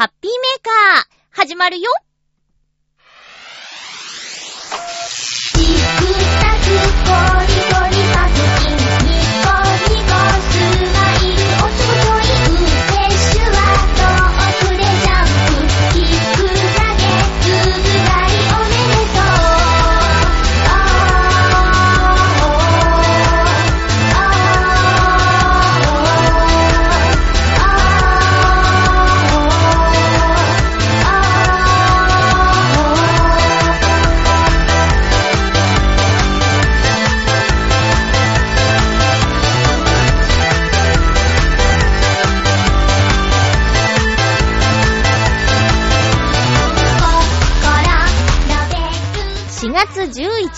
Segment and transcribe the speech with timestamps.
[0.00, 1.90] ハッピーメーカー、始まるよ。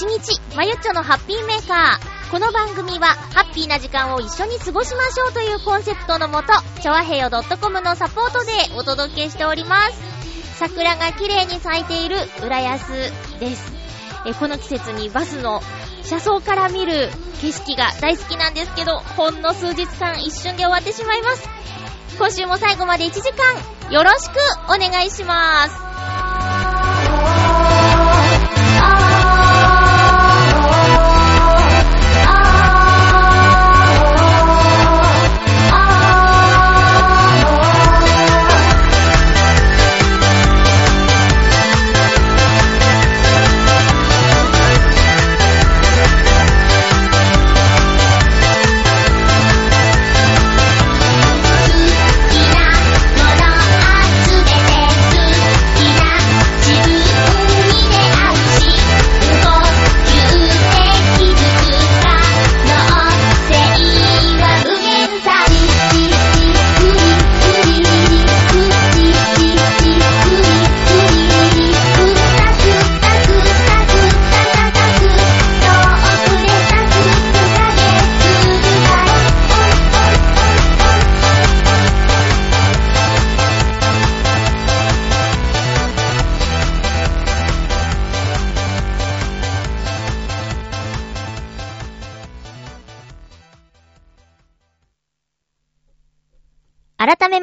[0.01, 2.30] 日、まゆっちょのハッピーメーカー。
[2.30, 6.48] この番組は、ハッピーな時間を一緒に過ごしましょうというコンセプトのもと、
[6.80, 10.59] ちょわへよ .com のサポートでお届けしております。
[10.59, 12.88] 桜が綺麗に咲いている浦安
[13.38, 13.73] です。
[14.24, 15.60] えこの季節にバスの
[16.04, 21.48] 車窓から見る景色が大好きなんですけど、ほんの数日間一瞬で終わってしまいます。
[22.18, 23.45] 今週も最後まで1時間、
[23.90, 25.74] よろしくお願いします。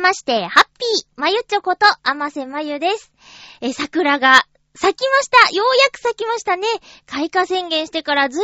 [0.10, 3.12] まして、ハッピーまゆちょこと、あませまゆです。
[3.62, 4.44] え、桜が
[4.74, 5.56] 咲きました。
[5.56, 6.68] ようやく咲きましたね。
[7.06, 8.44] 開花宣言してからずい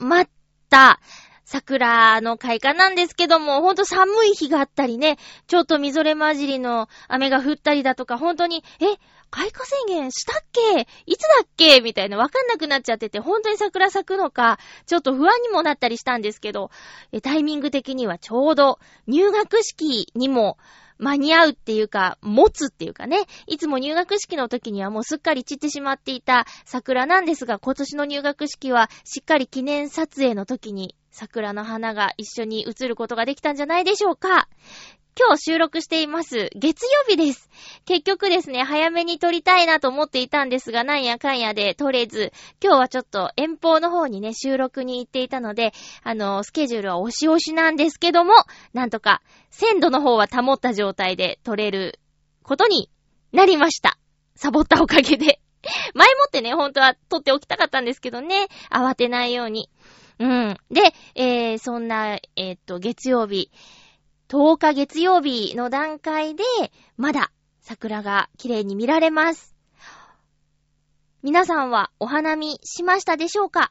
[0.00, 0.32] ぶん待っ
[0.70, 0.98] た
[1.44, 5.18] 桜の開花なんですけども、ほんと寒い日があったりね、
[5.48, 8.86] ちょっとみぞれ混じりの雨が降ったりだとか、本当に、え、
[9.28, 10.86] 開花宣言したっけ？
[11.04, 11.82] いつだっけ？
[11.82, 16.70] みたいなわかんなくなっちゃってて、本当に桜咲くのか、ちょっと不安にもなったりしたんですけど、
[17.12, 20.56] えタイミング的にはちょうど入学式にも
[20.98, 34.48] 間に合うっていうか、持つっていうかね、いつも入学式の時にはもうすっかり散ってしまっていた桜なんですが、今年の入学式はしっかり記念撮影の時に桜の花が一緒に映ることができたんじゃないでしょうか。
[35.18, 36.50] 今日収録しています。
[36.54, 37.48] 月曜日です。
[37.86, 45.72] 結局ですね、早めに撮りたいなと思っていたんですが、なんやかんやで撮れず、今日はちょっと遠方の方にね、収録に行っていたので、
[46.02, 48.34] あの、スケジュールは押し押しなんですけども、
[48.74, 51.98] なんとか、鮮度の方は保った状態で撮れる
[52.42, 52.90] ことに
[53.32, 53.96] なりました。
[54.34, 55.40] サボったおかげで。
[55.94, 59.70] 前もってね、本当は撮っておきたかったんですけどね、慌てないように。
[60.18, 60.56] うん。
[60.70, 63.50] で、えー、そんな、えーっと、月曜日、
[64.28, 66.42] 10日月曜日の段階で、
[66.96, 69.54] まだ桜が綺麗に見られます。
[71.22, 73.70] 皆さんはお花見しましたでしょうか？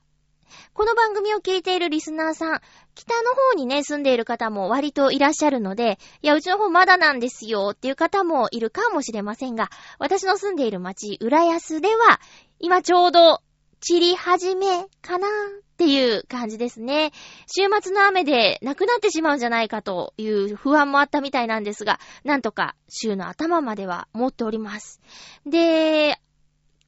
[0.73, 2.61] この番組を聞いているリスナーさん、
[2.93, 12.21] 北の方にね、住んでいる方も割といらっしゃるので、いや、うちの方まだなんですよっていう方もいるかもしれませんが、私の住んでいる町、浦安では、
[12.59, 13.41] 今ちょうど
[13.87, 15.29] 散り始めかなっ
[15.77, 17.11] ていう感じですね。
[17.45, 25.01] 週末の雨でなくなってしまうんじゃないかという不安もあったみたいなんですが、なんとか週の頭までは持っております。
[25.45, 26.19] で、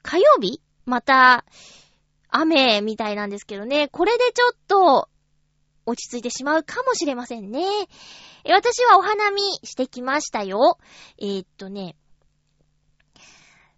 [0.01, 1.45] 火曜日また
[2.31, 5.07] 雨みたいなんですけどね、これでちょっと
[5.85, 7.61] 落ち着いてしまうかもしれませんね。
[8.43, 10.79] 私はお花見してきましたよ。
[11.19, 11.95] えーっとね、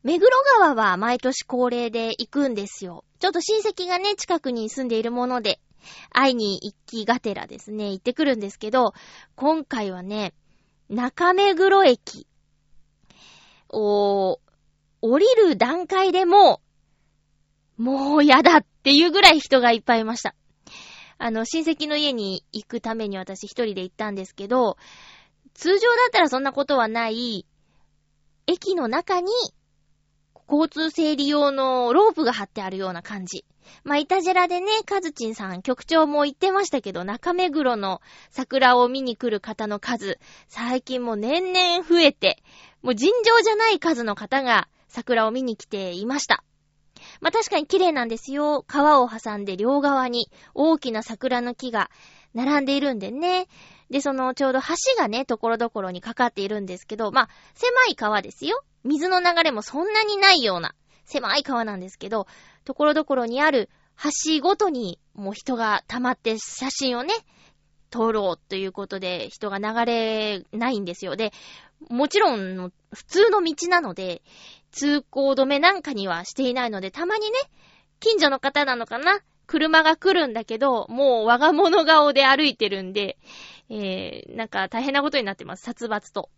[0.04, 3.04] 目黒川は毎年恒例で行くんですよ。
[3.19, 5.60] ちょっと親戚がね、近くに住んでいるもので、
[6.12, 8.94] 会いに行きがてらですね、行ってくるんですけど、
[9.36, 10.33] 今回はね、
[10.89, 12.27] 中目黒駅
[13.69, 14.39] を
[15.01, 16.62] 降りる段階でも、
[17.77, 20.36] もうやだっていうぐらい人がいっぱいいました。
[21.18, 24.77] あの、親戚の家に行くために私一人で行ったんですけど、
[25.54, 27.45] 通常だったらそんなことはない
[28.48, 29.31] 駅の中に、
[30.50, 33.46] 交通整理用のロープが張ってあるような感じ。
[33.84, 38.01] まあ、いたじらでね、カズチンさん局長も言ってましたけど、中目黒の
[38.31, 40.18] 桜を見に来る方の数、
[40.48, 42.42] 最近も年々増えて、
[42.81, 46.44] もう尋常じゃない数の方が桜を見に来ていました。
[47.22, 48.63] まあ、確かに綺麗なんですよ。
[48.68, 51.92] 川を挟んで両側に大きな桜の木が
[52.34, 53.48] 並んでいるんでね。
[53.90, 58.63] で、そのちょうど橋がね、ところどころにかかっているんですけど、まあ、狭い川ですよ。
[58.84, 60.74] 水の流れもそんなにないような
[61.06, 62.28] 狭い川なんですけど、
[62.66, 63.70] ところどころにある
[64.04, 67.14] 橋ごとにもう人が溜まって写真をね、
[67.90, 71.16] 撮ろうということで人が流れないんですよ。
[71.16, 71.31] で、
[71.90, 74.22] もちろん普通の道なので、
[74.72, 77.38] 通行止めなんかにはしていないので、たまにね、
[78.00, 83.18] 近所の方なのかな車が来るんだけど、もう我が物顔で歩いてるんで、
[83.70, 85.64] えー、なんか大変なことになってます。
[85.64, 86.30] 殺伐と。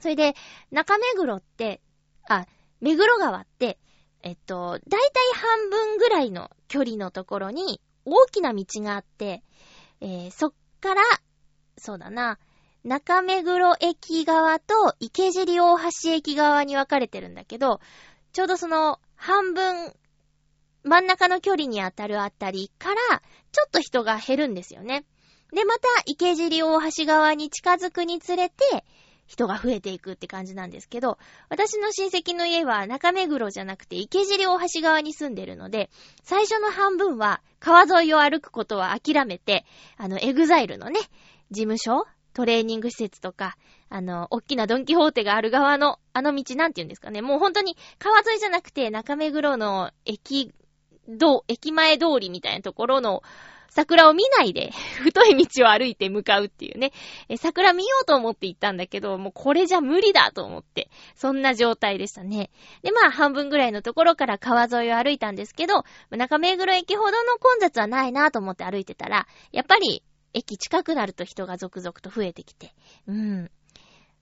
[0.00, 0.34] それで、
[0.70, 1.80] 中目黒って、
[2.28, 2.46] あ、
[2.80, 3.78] 目黒川って、
[4.22, 5.00] えっと、だいたい
[5.34, 9.42] 半分ぐらいの距離のところに大きな道があって、
[10.00, 11.02] えー、そっから、
[11.76, 12.38] そうだな、
[12.84, 17.80] 中目黒駅側と池尻大橋駅側に分かれてるんだけど、
[18.32, 19.94] ちょうどその半分
[20.84, 25.04] 真ん中の距離に当たるあたりから、ちょっと人が減るんですよね。
[25.52, 28.84] で、また池尻大橋側に近づくにつれて、
[29.26, 31.18] 人が増えていくって感じなんですけど、
[31.48, 35.90] 私の親戚の家は中目黒じゃなくて池尻大橋側に住んでるので、
[36.22, 39.64] 最初の半分は川沿いを歩くことは諦めて、
[39.96, 41.00] あの、 EXILE のね、
[41.50, 43.56] 事務所トレーニング施設とか、
[43.88, 47.22] あの、おっきなドンキホーテがある側の、あの道なんて言うんですかね。
[47.22, 50.52] もう本当に川沿いじゃなくて中目黒の駅、
[51.08, 53.22] ど、駅前通りみたいなところの
[53.68, 54.70] 桜を見ないで、
[55.02, 56.92] 太い道を歩いて向かうっていうね。
[57.28, 62.50] え、桜見ようと思って行ったんだけど、もうこれじゃ無理だと思って、そんな状態でしたね。
[62.82, 70.02] で、まあ半分ぐらいのところから川沿いを歩いたんですけど、中目黒駅ほどの混雑はないなと思って歩いてたら、やっぱり
[70.34, 72.74] 駅近くなると人が続々と増えてきて、
[73.06, 73.50] うん。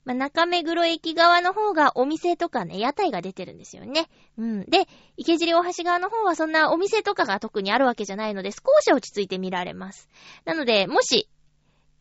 [0.05, 4.09] まあ、中目黒駅側の方がお店とかね、屋台が出てるんですよね。
[4.37, 4.65] うん。
[4.65, 10.09] で、池尻大橋側の方はそんなお店とかが特にあるわけじゃないので、少し落ち着いて見られます。
[10.45, 11.29] なので、もし、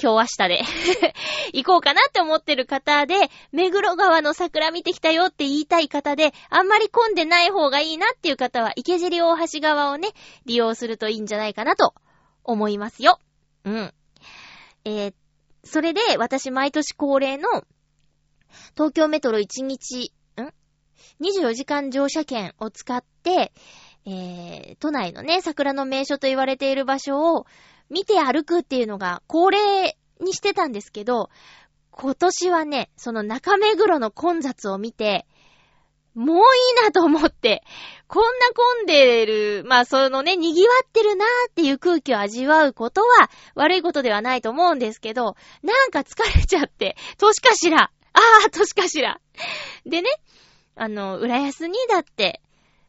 [0.02, 0.64] 今日明日で
[1.54, 10.10] 行こうかなって思ってる方で、目黒川の桜見てきたよって言いたい方で、あんまり混んでない方がいいなっていう方は、池尻大橋側をね、
[10.46, 11.94] 利用するといいんじゃないかなと
[12.44, 13.20] 思いますよ。
[13.64, 13.94] うん。
[14.86, 15.14] えー、
[15.64, 17.64] それで、私毎年恒例の
[18.76, 23.52] 東京メトロ1日、ん ?24 時間乗車券を使って、
[24.06, 27.46] えー、都内のね、桜の名所と言われている場所を
[27.90, 31.30] 見て歩くっていうのが恒例にしてたんですけど、
[31.92, 35.28] 今年はね、その中目黒の混雑を見て、
[36.14, 36.42] もういい
[36.84, 37.64] なと思って、
[38.08, 47.92] こんな混んでる、まあそのね、賑わってるなーっていう空気を味わうことは悪いことではないと思うんですけど、なんか疲れちゃって、年かしら。
[48.14, 49.20] ああ、年かしら。
[49.86, 50.10] でね、
[50.76, 52.42] あの、浦安にだって、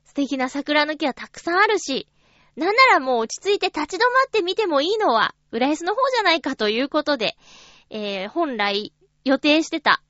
[0.04, 2.08] 素敵な桜の木はたくさんあるし、
[2.56, 7.36] なんならもう落ち着いて立ち止まってみてもいいのは、浦安の方じゃないかということで、
[7.90, 8.92] えー、本来
[9.24, 10.02] 予定してた、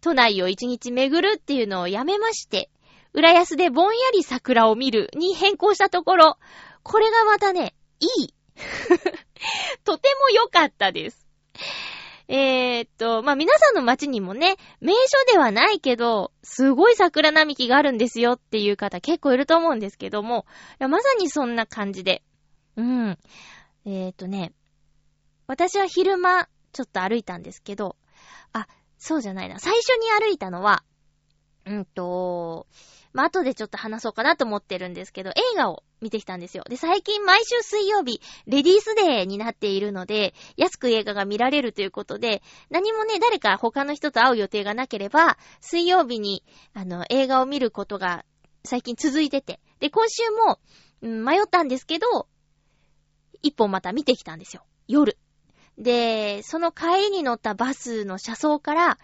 [0.00, 2.70] 都内を一日巡るっていうのをやめまして、
[3.12, 6.38] 浦安でぼんやり桜を見るに変更したところ、
[6.82, 8.34] これがまたね、いい。
[9.84, 11.26] とても良かったです。
[12.28, 14.98] えー、っと、まあ、皆さんの街にもね、名所
[15.32, 22.22] ではないけど、すごい桜並木があるんですよっていう方結構いると思うんですけども、いやまさにそんな感じで。
[22.76, 23.18] うん。
[23.84, 24.52] えー、っとね、
[25.46, 27.96] 私は昼間、ちょっと歩いたんですけど、
[28.52, 28.66] あ、
[28.98, 29.58] そうじゃないな。
[29.58, 30.82] 最初に歩いたのは、
[31.66, 32.66] うんと、
[33.14, 36.64] まあ、後でちょっと話そうかなと思ってるんですけど、映画を見てきたんですよ。
[36.68, 46.44] で、最近毎週水曜日、レディースデーになっているので、安く映画が見られるということで、何もね、誰か他の人と会う予定がなければ、水曜日に、
[46.74, 48.24] あの、映画を見ることが
[48.64, 49.60] 最近続いてて。
[49.78, 50.58] で、今週も、
[51.02, 52.26] うん、迷ったんですけど、
[53.42, 54.64] 一本また見てきたんですよ。
[54.88, 55.18] 夜。
[55.78, 58.98] で、その帰りに乗ったバスの車窓から、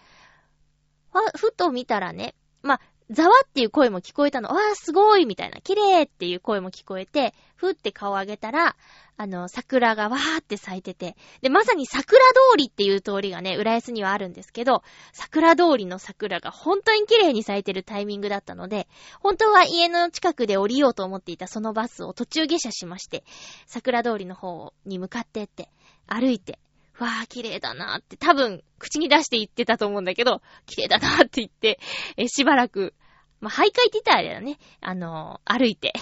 [1.36, 4.50] ふと見たらね、まあ、ざわっていう声も聞こえたの。
[4.50, 5.60] わーすごいみたいな。
[5.60, 8.76] 綺麗っていう声も聞こえて、ふって顔を上げたら、
[9.16, 11.16] あの、桜がわーって咲いてて。
[11.42, 18.86] で、まさに桜通りっていう通りがね、浦安にはあるんですけど、桜通りの桜が本当に綺麗に咲いてるタイミングだったので、
[19.20, 23.24] 本当は家の近くで降りようと思っていたそのバスを途中下車しまして、
[23.66, 25.68] 桜通りの方に向かってって、
[26.06, 26.60] 歩いて、
[27.04, 31.78] わー、綺麗だなーって、多分、口に出して言ってたと思うんだけど、綺麗だなーって言って、
[32.16, 32.95] えしばらく、
[33.40, 35.92] まあ、徘徊って言ったらあれだね、あのー歩いて、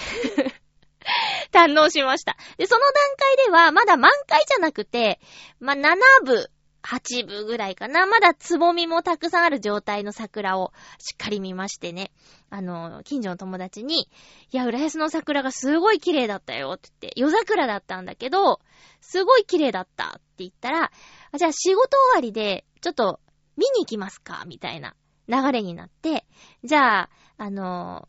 [1.52, 2.36] 堪能しました。
[2.56, 2.92] で、その段
[3.36, 5.20] 階では、まだ満開じゃなくて、
[5.60, 6.50] まあ、7部、
[6.88, 8.06] 8部ぐらいかな。
[8.06, 12.10] まだつぼみもたくさんある状態の桜をしっかり見ましてね。
[12.48, 14.08] あの、近所の友達に、
[14.52, 18.60] いや、浦安の桜がすごい綺麗だったよって言って、夜桜だったんだけど、
[19.02, 20.90] すごい綺麗だったって言ったら、
[21.36, 23.20] じゃあ仕事終わりで、ちょっと
[23.58, 24.94] 見に行きますかみたいな
[25.28, 26.24] 流れになって、
[26.64, 28.08] じゃあ、あの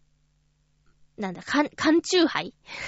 [1.20, 2.54] なんだ、缶、缶チューハイ？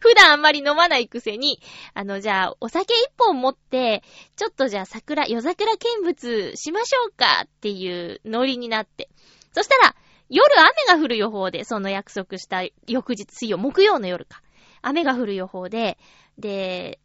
[0.00, 1.60] 普段あんまり飲まないくせに、
[1.92, 4.02] あの、じゃあ、お酒一本持って、
[4.36, 9.10] ちょっとじゃあ桜、夜桜見物しましょうかっていうノリになって。
[9.52, 9.94] そしたら、
[10.30, 14.42] 夜雨が降る予報で、その約束した翌日水曜、木曜の夜か。
[14.80, 15.98] 雨が降る予報で、
[16.38, 17.00] で、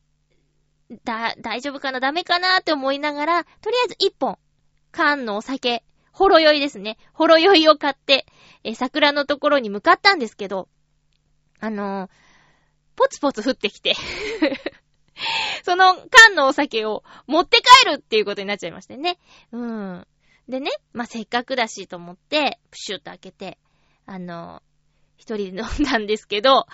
[1.03, 4.37] だ、大丈夫かなダメかなって思いながら、とりあえず一本、
[4.91, 6.97] 缶のお酒、ほろ酔いですね。
[7.11, 8.25] ほろ酔いを買って、
[8.63, 10.69] え、桜のところに向かったんですけど、
[11.59, 12.09] あのー
[12.95, 13.95] ポツポツ降ってきて、
[15.65, 19.17] その缶のお酒を持って帰るっていうことになっちゃいましてね。
[19.51, 20.07] うん。
[20.47, 23.57] でね、まあ、せっかくだしと思って、プシュッと開けて、
[24.05, 24.73] あのー
[25.15, 26.67] 一人で飲んだんですけど、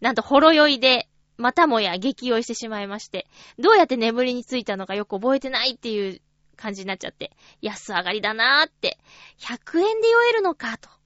[0.00, 3.26] なんとほろ酔いで、またもや激酔いしてしまいまして、
[3.58, 6.22] どうやって眠りについたのかよく覚えてないっていう
[6.56, 8.98] 感じになっちゃって、安上がりだなーって、
[9.38, 10.96] 100円で酔えるのかと。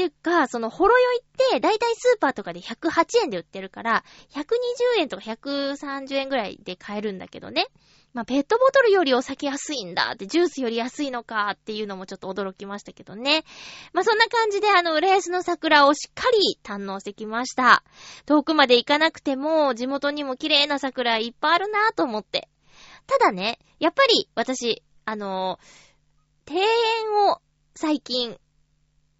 [0.00, 7.66] ていうか、その、ほろ酔いって、だいたいスーパーとかで108円で売ってるから、120円とか130円ぐらいで買えるんだけどね。
[8.12, 13.44] まあ、ペットボトルよりお酒安いんだって、ジュースより安いのかっていうのもちょっと驚きましたけどね。
[13.92, 17.84] まあ、そんな感じで、あの、浦安の桜をしっかり堪能してきました。
[18.26, 22.48] 遠くまで行かなくても、地元にも綺麗な桜いっぱいあるなと思って。
[23.10, 25.58] ただね、やっぱり私、あの
[26.48, 26.68] 庭園
[27.32, 27.40] を
[27.74, 28.38] 最近、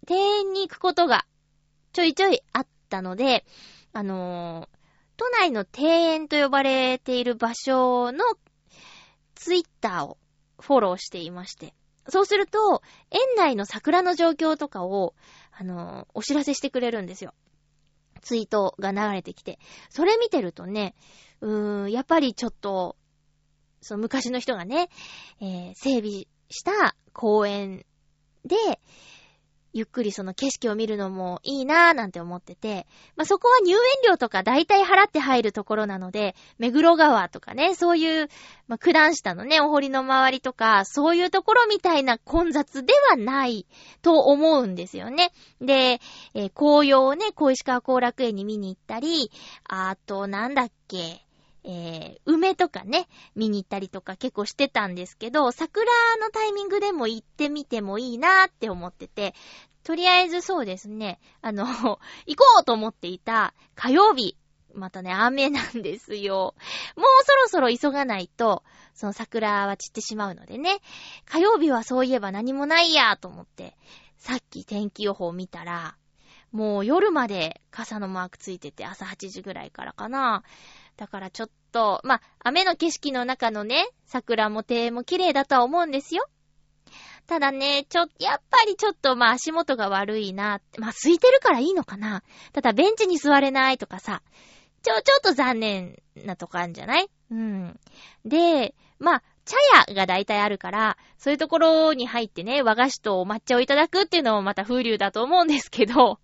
[0.07, 1.25] 庭園に行くことが
[1.91, 3.45] ちょいちょいあったので、
[3.91, 4.69] あの
[5.17, 8.23] 都内の庭園と呼ばれている場所の
[9.35, 10.17] ツイッターを
[10.61, 11.73] フォローしていまして。
[12.07, 15.15] そうすると、園内の桜の状況とかを、
[15.51, 17.33] あのお知らせしてくれるんですよ。
[18.21, 19.59] ツイートが流れてきて。
[19.89, 20.95] それ見てるとね、
[21.41, 22.95] うーん、やっぱりちょっと、
[23.81, 24.89] その昔の人がね、
[25.41, 27.85] えー整備した公園
[28.45, 28.55] で、
[29.73, 32.85] ゆっくりその景色を見るのもいいなぁなんて思ってて、
[33.15, 38.27] まあ、そこは入園料とか大体払って入るところなので、目黒川とかね、そういう、
[38.67, 43.65] まあ、九段下のね、お堀の周りとか、そういうところみたいな混雑ではない
[44.01, 45.31] と思うんですよね。
[45.61, 46.01] で、
[46.33, 49.31] えー紅葉をね、小石川後楽園に見に行ったり、
[49.69, 51.25] あと、なんだっけ、
[51.63, 55.85] えー、梅とかね、見に行ったりとか結構してたんですけど、桜
[56.19, 59.35] のタイミングでも行ってみてもいいなって思ってて、
[59.83, 61.65] とりあえずそうですね、あの、
[62.25, 64.37] 行こうと思っていた火曜日、
[64.73, 66.55] またね、雨なんですよ。
[66.95, 68.63] もうそろそろ急がないと、
[68.93, 70.79] その桜は散ってしまうのでね、
[71.25, 73.75] 火曜日はそういえば何もないやと思って、
[74.17, 75.95] さっき天気予報見たら、
[76.51, 80.43] もう夜まで傘のマークついてて朝8時ぐらいからかな。
[81.01, 86.27] だからちょっと、まあ、雨の景色の中のね、桜も庭園も綺麗だとは思うんですよ。
[87.25, 90.61] ただね、ちょ、やっぱりちょっとま足元が悪いな。
[90.77, 92.21] まあ空いてるからいいのかな。
[92.53, 94.21] ただベンチに座れないとかさ、
[94.83, 97.09] ちょ、ちょっと残念なとこあるんじゃない？
[97.31, 97.79] うん。
[98.23, 99.55] で、まあ、茶
[99.89, 106.19] 屋が大体あるから、そういうところに入ってね、和菓子とお抹茶をいただくっていうのもまた風流だと思うんですけど、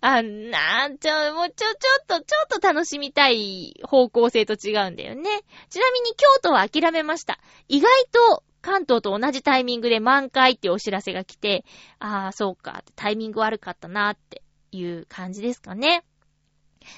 [0.00, 5.24] あん、なちょ、もうちょ、ちょっと、ちょっと楽しみたい方向性と違うんだよね。
[5.70, 7.40] ちなみに京都は諦めました。
[7.66, 11.64] 意外と関東と同じタイミングで満開ってお知らせが来て、
[11.98, 16.04] ああ、そうか、タイミング悪かったなっていう感じですかね。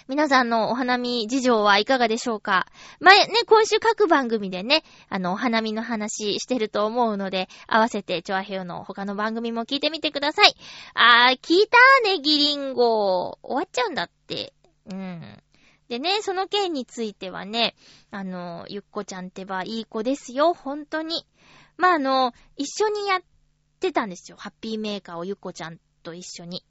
[0.08, 2.66] 皆さんのお花見事情はいかがでしょうか？
[3.00, 10.54] 前ね、今週各番組でね、あの、お花見の話してると思うので、合わせて、チョアヘヨの他の番組も聞いてみてください。
[10.94, 13.38] あー、聞いたネギリンゴ。
[13.42, 14.52] 終わっちゃうんだって。
[14.90, 15.42] うん。
[15.88, 17.74] でね、その件についてはね、
[18.10, 21.26] あの、ゆっこちゃんってばいい子ですよ、本当に。
[21.76, 23.22] まあ、あの、一緒にやっ
[23.80, 24.36] てたんですよ。
[24.38, 26.64] ハッピーメーカーをゆっこちゃんと一緒に。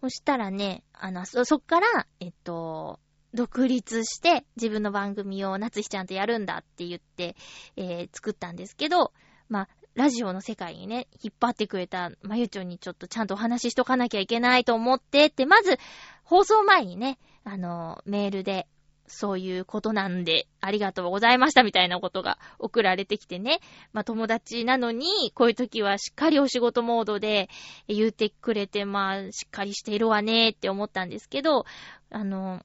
[0.00, 3.00] そしたらね、あの、そ、そっから、えっと、
[3.34, 7.36] 独立して自分の番組を夏日ちゃんとやるんだって言って、
[7.76, 9.12] えー作ったんですけど、
[9.48, 15.78] まあ、ラジオの世界にね、引っ張ってくれたまゆちょにちょっとちゃんとお話ししとかなきゃいけないと思ってって、まず、
[16.22, 18.66] 放送前にね、あの、メールで
[19.08, 23.60] そういうことなんで、ありがとうございましたみたいなことが送られてきてね。
[23.92, 27.48] まあ友達なのに、こういう時はしっかりお仕事モードで
[27.88, 31.64] 言ってくれて、まあしっかりしているわねって思ったんですけど、
[32.10, 32.62] あの、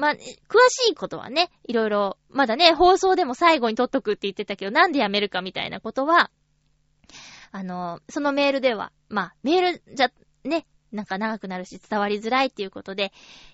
[0.00, 0.16] まあ、詳
[0.70, 6.30] しいことはね、いろいろ、まだね、放送でも最後に撮っとくって言ってたけど、なんでやめるかみたいなことは、
[7.52, 10.10] あの、そのメールでは、まあ、メールじゃ、
[10.44, 13.12] ね、なんか長くなるし伝わりづらいっていうことで、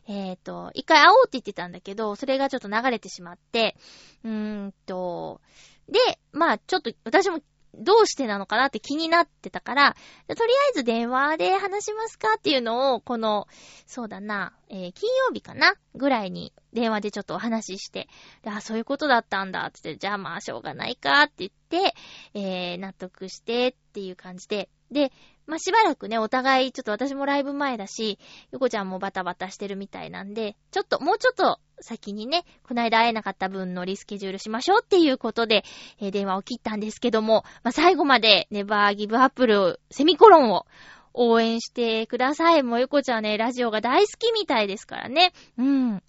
[0.08, 3.76] えっ、ー、と、一回会おうって言ってたんだけど、それがちょっと流れてしまって、
[4.24, 5.40] うーんと、
[5.88, 5.98] で、
[6.32, 7.40] まあちょっと私も
[7.78, 9.96] どうしてなのかなって気になってたから、
[10.28, 13.46] とりあえず電話で話しますかっていうのを、この、
[13.86, 18.08] そうだな、えー、金曜日かなぐらいに電話でちょっとお話しして、
[18.44, 21.50] あ、そういうことだったんだってって、じゃあまあしょうがないかって言っ
[21.92, 21.94] て、
[22.34, 25.12] えー、納得してっていう感じで、で、
[25.46, 28.18] まあ、しばらくね、お互い、ちょっと私もライブ前だし、
[28.52, 35.64] ゆこちゃんもバタバタしてるみたいなんで、ちょっと、もうちょっと先にね、こないだ会えなかった分のリスケジュールしましょうっていうことで、
[36.00, 40.66] えー、電話を切ったんですけども、まあ、最後までネバーギブアップル、セミコロンを
[41.14, 42.62] 応援してください。
[42.62, 45.32] もうゆこちゃんね、ラジオが大好きみたいですからね。
[45.58, 46.02] うん。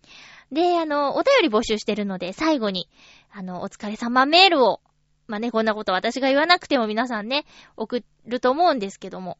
[0.51, 2.89] で、あの、お便り募集してるので、最後に、
[3.32, 4.82] あの、お疲れ様メールを
[5.27, 9.38] まあね、こんなこと私が言わなくても皆さんね、送ると思うんですけども、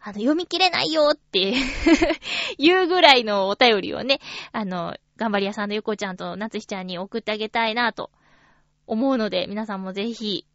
[0.00, 1.54] あの、読み切れないよって
[2.58, 8.10] 言うぐらいのお便りをね、あの、頑張り屋さんのゆこちゃんとなつひちゃんに送ってあげたいなと
[8.86, 10.46] 思うので、皆さんもぜひ、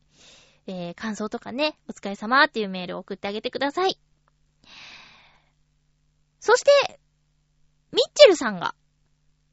[0.68, 3.98] えー、感想とかね、お疲れ様っていうメールを送ってあげてください。
[6.42, 7.00] そして、
[7.94, 8.76] ミッチェルさんが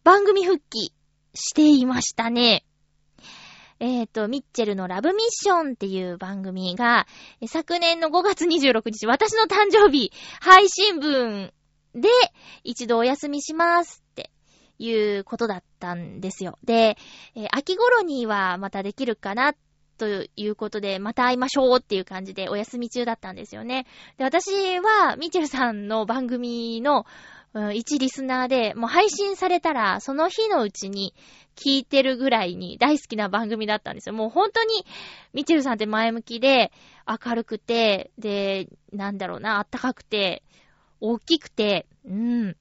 [0.02, 0.92] 番組復帰
[1.34, 2.64] していましたね。
[3.80, 7.06] えっ、ー、と、ミッチェルのラブミッションっていう番組が、
[7.46, 11.52] 昨年の5月26日、私の誕生日、配信分
[11.94, 12.08] で
[12.62, 14.30] 一度お休みしますって
[14.78, 16.58] いうことだったんですよ。
[16.64, 16.96] で、
[17.34, 19.54] えー、秋頃にはまたできるかな
[19.98, 23.86] ということで、また会いましょうっていう感じでお休み中だったんですよね。
[24.18, 24.50] で、私
[24.80, 27.06] は、ミッチェルさんの番組の、
[27.54, 31.14] うん、一リスナーで、もう配信されたら、その日のうちに
[31.54, 34.14] 聞いてるぐらいに大好きな番組だったんですよ。
[34.14, 34.84] もう本当に、
[35.32, 36.72] ミチェルさんって前向きで、
[37.06, 40.42] 明るくて、で、なんだろうな、あったかくて、
[41.00, 42.56] 大きくて、うん。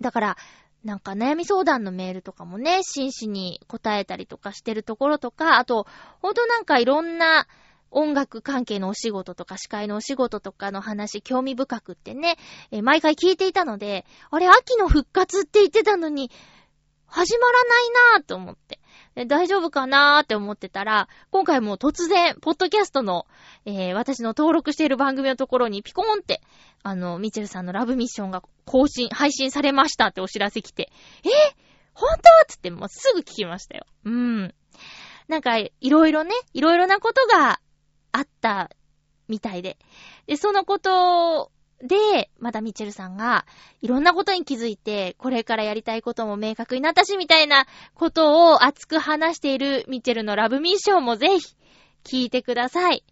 [0.00, 0.36] だから、
[0.82, 5.86] なんか悩み相談のメールとかもね、真摯に答えたりとかしてるところとか、あと、
[6.20, 7.46] ほんとなんかいろんな、
[7.90, 12.36] 音楽関係のお仕事とか司会のお仕事とかの話興味深くってね、
[12.70, 16.30] え、毎回聞いていたので、あれ、秋の復活って言ってたのに、
[17.12, 18.78] 始まらないなぁと思って。
[19.26, 23.26] 大丈夫かなーって思ってたら、今回も突然、ポッドキャストの、
[23.64, 26.40] えー、私の登録している番組のところにピコーンって、
[26.84, 30.92] あの、ミチェルさんのラブミッションが更新、配信されましたってお知らせ来て、
[31.24, 31.30] えー、
[31.94, 32.22] 本当？
[32.46, 33.86] つってもうすぐ聞きましたよ。
[34.04, 34.54] うん。
[35.26, 37.60] なんか、いろいろね、いろいろなことが
[38.12, 38.70] あった
[39.28, 39.78] みたいで。
[40.26, 41.50] で、そのこと
[41.82, 43.46] で、まだミチェルさんが、
[43.80, 51.56] いろんなことに気づいて、これからやりたいことも明確になったし、みたいなことを熱く話しているミチェルのラブミッションもぜひ、
[52.04, 53.04] 聞いてください。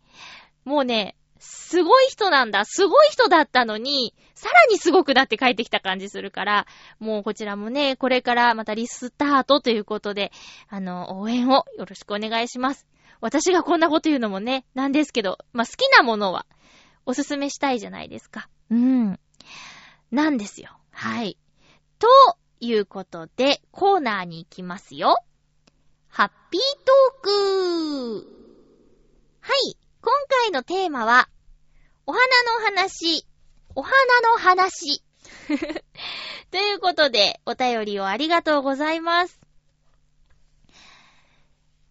[0.64, 2.64] もうね、すごい人なんだ。
[2.64, 6.66] すごい人だったのに、さらにすごくなって帰ってきた感じするから、
[6.98, 10.32] もうこちらもね、これからまたリスタートということで、
[10.68, 12.86] あの、応援をよろしくお願いします。
[13.20, 16.46] 私がこんなこと言うのもね、なんですけど、まあ、好きなものは、
[17.06, 18.48] おすすめしたいじゃないですか。
[18.70, 19.18] うん。
[20.10, 20.78] なんですよ。
[20.90, 21.38] はい。
[21.98, 22.08] と
[22.60, 25.16] いうことで、コーナーに行きますよ。
[26.08, 28.38] ハッピートーク
[29.40, 29.76] はい。
[30.00, 31.28] 今回のテーマは、
[32.06, 32.24] お花
[32.58, 33.26] の話、
[33.74, 33.94] お花
[34.32, 35.02] の話。
[36.50, 39.47] ということで、お便りをありがとうございます。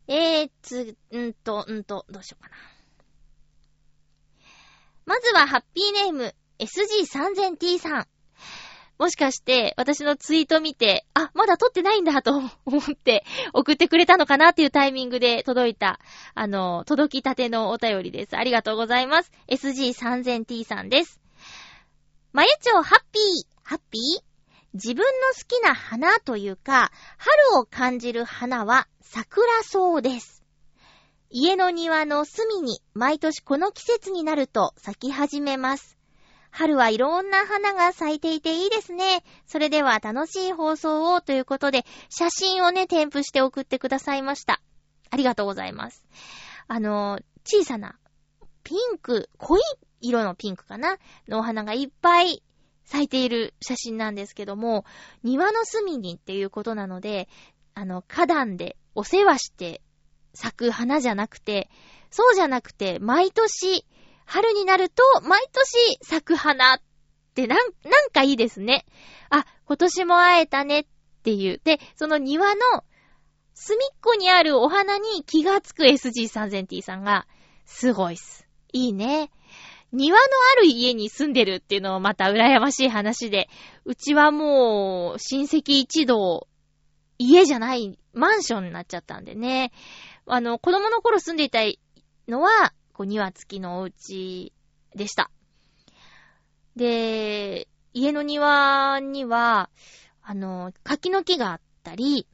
[0.07, 2.55] えー、つ、んと、んと、どうしようかな。
[5.05, 8.07] まずはハッピーネーム、SG3000T さん。
[8.99, 15.99] もしかして、私のツイート見て、あ、まだ撮ってないんだと思って送ってくれたのかなっていうタイミングで届いた、
[16.33, 18.35] あの、届きたてのお便りです。
[18.35, 19.31] ありがとうございます。
[19.49, 21.19] SG3000T さんです。
[22.33, 23.23] まゆちょハッピー、
[23.63, 24.26] ハッピー？
[24.77, 30.43] 自分の好きな花というか、春を感じる花は桜草です。
[31.31, 35.97] 家の庭の隅に毎年この季節になると咲き始めます。
[36.51, 39.23] 春はいろんな花が咲いていていいですね。
[39.47, 44.61] それでは楽しい放送をということで、写真をね、添付して送ってくださいました。
[45.09, 46.05] ありがとうございます。
[46.67, 47.97] あの、小さな
[48.63, 49.61] ピンク、濃い
[50.01, 52.43] 色のピンクかなのお花がいっぱい
[52.87, 54.85] 咲いている写真なんですけども、
[55.21, 57.27] 庭の隅にっていうことなので、
[57.73, 59.81] あの、花壇でお世話して
[60.33, 61.69] 咲く花じゃなくて、
[62.09, 63.85] そうじゃなくて、毎年、
[64.25, 66.81] 春になると、毎年咲く花っ
[67.35, 68.85] てなん、なんかいいですね。
[69.29, 70.85] あ、今年も会えたねっ
[71.23, 71.61] ていう。
[71.65, 72.61] で、その庭の
[73.53, 77.27] 隅っこにあるお花に気がつく SG3000T さんが、
[77.65, 78.47] すごいっす。
[78.71, 79.29] いいね。
[79.93, 80.23] 庭の
[80.57, 83.49] ある家に住んでるっていうのもまた羨ましい話で、
[83.85, 86.47] うちはもう親戚一同、
[87.17, 89.71] 家じゃないマンションになっちゃったんでね。
[90.25, 91.59] あの、子供の頃住んでいた
[92.27, 94.51] のは、こう庭付きのお家
[94.95, 95.31] でした。
[96.75, 99.69] で、家の庭には、
[100.21, 102.27] あの、柿の木があったり、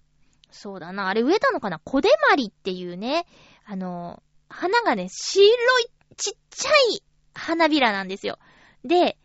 [0.51, 3.25] そうだな、あれ植えたのかな小手まりっていうね、
[3.65, 5.45] あの、花がね、白
[5.79, 5.85] い、
[6.17, 7.03] ちっちゃい
[7.33, 8.37] 花びらなんですよ。
[8.83, 9.17] で、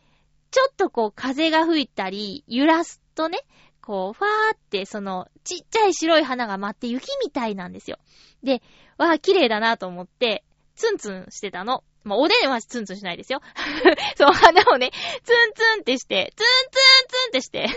[0.50, 3.38] ちょっとこう風が吹いたり、揺らすとね、
[3.80, 7.98] こう、ファーって、その、ちっちゃい白い花が舞って雪みたいなんですよ。
[8.42, 8.62] で、
[8.98, 10.44] わあ、綺麗だなと思って、
[10.76, 11.82] ツンツンしてたの。
[12.04, 13.40] まあ、おでんはツンツンしないですよ。
[14.16, 14.90] そう、花をね、
[15.24, 17.68] ツンツンってして、ツンツンツンってして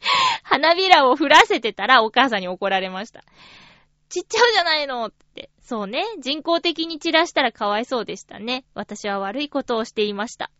[0.42, 3.22] 花びらを降らせてたらお母さんに怒られました。
[4.10, 5.50] 散っちゃうじゃないのって。
[5.62, 6.04] そうね。
[6.20, 8.64] 人工的に散らしたらかわいそうでしたね。
[8.74, 10.50] 私は悪いことをしていました。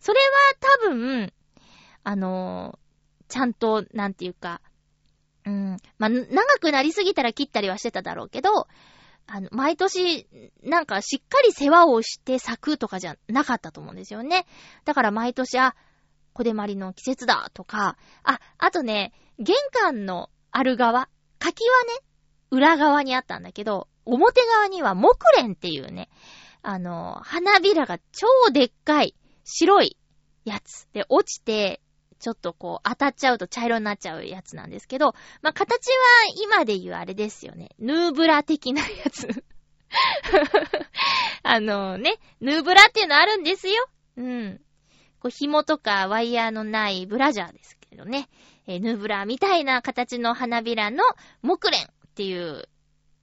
[0.00, 0.26] それは
[0.82, 1.32] 多分、
[2.02, 4.60] あのー、ちゃんと、なんていうか、
[5.44, 6.26] うん、まあ、長
[6.60, 8.50] くなりすぎたら切ったりはしてただろうけど、
[9.26, 10.26] あの、毎年、
[10.62, 14.46] なんかしっかり世話をして咲くとかじゃなかったと思うんですよね。
[14.84, 15.76] だから毎年、あ、
[16.32, 22.07] 小手まりの季節だとか、あ、あとね、玄関のある側、柿はね、
[22.50, 26.08] 裏側にあったんだけど、表側には木蓮っていうね、
[26.62, 29.96] あの、花びらが超でっかい白い
[30.44, 31.80] やつで落ちて、
[32.18, 35.96] ちょっとこう当たっちゃうと茶色になっちゃうやつなんですけど、まあ、形は
[36.42, 37.70] 今で言うあれですよね。
[37.78, 39.28] ヌーブラ的なやつ。
[41.42, 43.74] あのね、ヌーブラっていうのあるんですよ。
[44.16, 44.60] うん。
[45.20, 48.28] こう紐とかワイヤーのないブラジャーですけどね。
[48.66, 51.02] えー、ヌーブラみたいな形の花びらの
[51.42, 52.68] 木蓮っていう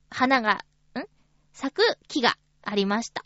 [0.10, 0.64] 花が、
[0.98, 1.04] ん？
[1.52, 3.26] 咲く木がありました。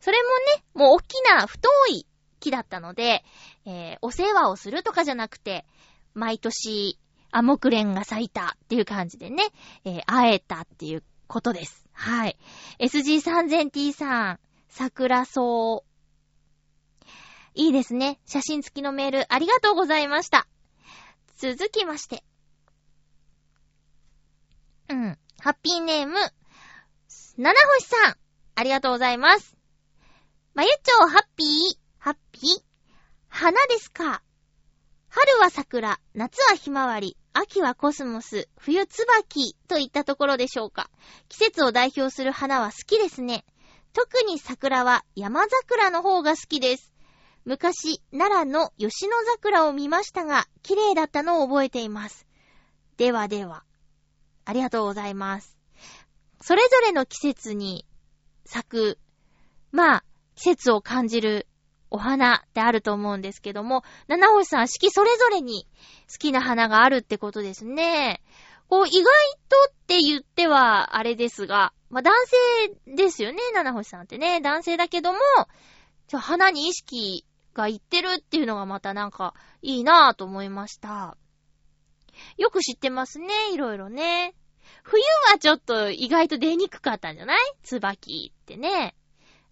[0.00, 2.04] それもね、もう大きな太い
[2.40, 3.22] 木だったので、
[3.66, 5.64] えー、お世話をするとかじゃなくて、
[6.12, 6.98] 毎年、
[7.30, 9.44] アモクレンが咲いたっていう感じでね、
[9.84, 11.86] えー、会えたっていうことです。
[11.92, 12.36] はい。
[12.80, 15.84] SG3000T さん、桜草。
[17.54, 18.18] いいですね。
[18.26, 20.48] 写真付きのメールありがとうございました。
[21.36, 22.24] 続きまして。
[24.88, 25.18] うん。
[25.40, 26.14] ハッピーネーム、
[27.36, 28.16] 七星さん、
[28.54, 29.56] ありがとうございます。
[30.54, 31.48] まゆちょうハッピー、
[31.98, 32.62] ハッピー？
[33.28, 34.22] 花ですか？
[35.10, 40.90] 春は桜、夏はひまわり、秋はコスモス、冬椿といったところでしょうか。
[41.28, 43.44] 季節を代表する花は好きですね。
[43.92, 46.92] 特に桜は山桜の方が好きです。
[47.44, 52.26] 昔、奈良の吉野桜を見ましたが、綺麗だったのを覚えています。
[52.96, 53.64] ではでは。
[54.48, 55.58] ありがとうございます。
[56.40, 57.84] それぞれの季節に
[58.46, 58.98] 咲く、
[59.72, 60.04] まあ、
[60.36, 61.46] 季節を感じる
[61.90, 65.66] お花ってあると思うんですけども、七星さん、四季それぞれに
[66.10, 68.22] 好きな花があるってことですね。
[68.70, 69.04] こう、意外
[69.50, 72.14] とって言ってはあれですが、まあ男
[72.86, 74.40] 性ですよね、七星さんってね。
[74.40, 75.18] 男性だけども、
[76.06, 81.18] ちょ、花に意識がいってるっていうのがまたなんかいいなぁと思いました。
[82.36, 84.34] よく知ってますね、いろいろね。
[84.82, 85.02] 冬
[85.32, 87.38] はちょっと意外と出にくかったんじゃない？
[87.62, 88.94] 椿ってね。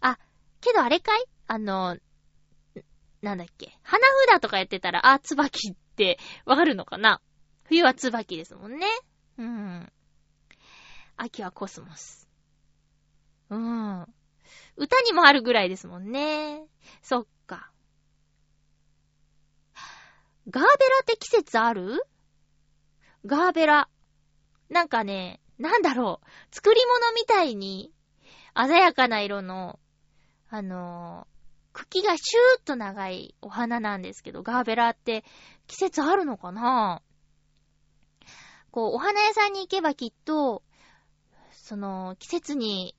[0.00, 0.18] あ、
[0.60, 1.24] けどあれかい？
[1.46, 1.98] あの、
[3.22, 3.78] なんだっけ？
[3.82, 7.20] 花札とかやってたら、あ、椿ってわかるのかな？
[7.64, 8.86] 冬は椿ですもんね。
[9.38, 9.92] うん。
[11.16, 12.28] 秋はコスモス。
[13.50, 14.06] うん。
[14.76, 16.64] 歌にもあるぐらいですもんね。
[17.02, 17.70] そっか。
[20.48, 20.68] ガーベラ
[21.02, 22.06] って季節ある？
[23.24, 23.88] ガーベラ。
[24.68, 26.54] なんかね、なんだろう。
[26.54, 27.92] 作り物みたいに、
[28.56, 29.78] 鮮やかな色の、
[30.48, 35.24] あのー、茎がシューッと長いお花なんですけど、ガーベラって
[35.66, 37.02] 季節あるのかな
[38.70, 40.62] こう、お花屋さんに行けばきっと、
[41.52, 42.94] その、季節に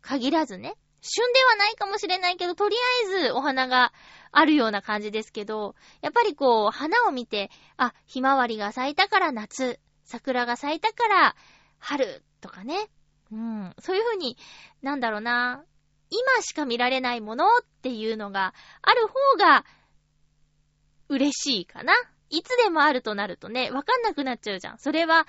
[0.00, 3.92] 限らずね、旬ではないかもしれないけど、とりあえずお花が
[4.32, 11.36] あるような感じですけど、やっぱりこう、花を見て、あ、ひまわりが咲いたから夏、桜が咲いたから
[11.78, 12.88] 春とかね。
[13.30, 13.74] うん。
[13.78, 14.36] そういう風に、
[14.82, 15.62] なんだろうな。
[16.10, 17.48] 今しか見られないものっ
[17.82, 19.64] ていうのがある方が
[21.08, 21.94] 嬉しいかな。
[22.28, 24.78] いつでもあるとなるとね、わかんなくなっちゃうじゃん。
[24.78, 25.28] それは、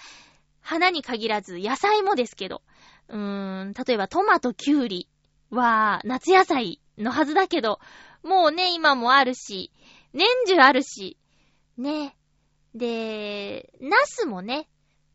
[0.61, 2.63] 花に限らず野菜もですけど。
[3.07, 5.07] うーん、例えばトマト、キュウリ
[5.51, 7.79] は夏野菜のはずだけど、
[8.23, 9.71] もうね、今もあるし、
[10.13, 11.17] 年中あるし、
[11.77, 12.15] ね。
[12.75, 14.67] で、ナスもね、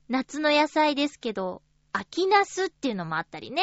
[0.09, 3.63] 夏の野菜ですけど、秋ナスっていうのもあったりね。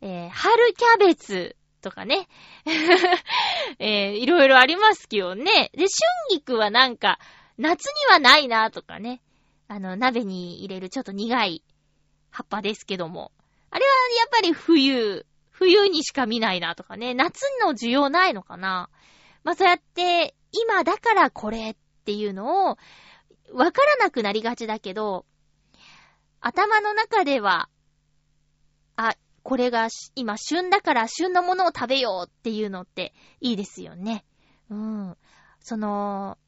[0.00, 2.28] えー、春キャベツとかね。
[3.78, 5.70] えー、いろいろありますけどね。
[5.72, 5.90] で、春
[6.30, 7.18] 菊はなんか、
[7.56, 9.22] 夏にはないなとかね。
[9.68, 11.62] あの、鍋に入れるちょっと苦い
[12.30, 13.32] 葉っぱですけども。
[13.70, 17.14] あれはやっぱり冬、冬にしか見ないなとかね。
[17.14, 18.90] 夏の需要ないのかな。
[19.42, 22.76] まあ、そうやって、今だからこれっていうのを、
[23.52, 25.26] わからなくなりがちだけど、
[26.40, 27.68] 頭の中では、
[28.96, 34.24] あ、これが今旬だから旬のものを食べようっていうのっていいですよね。
[34.70, 35.16] うん。
[35.60, 36.38] その、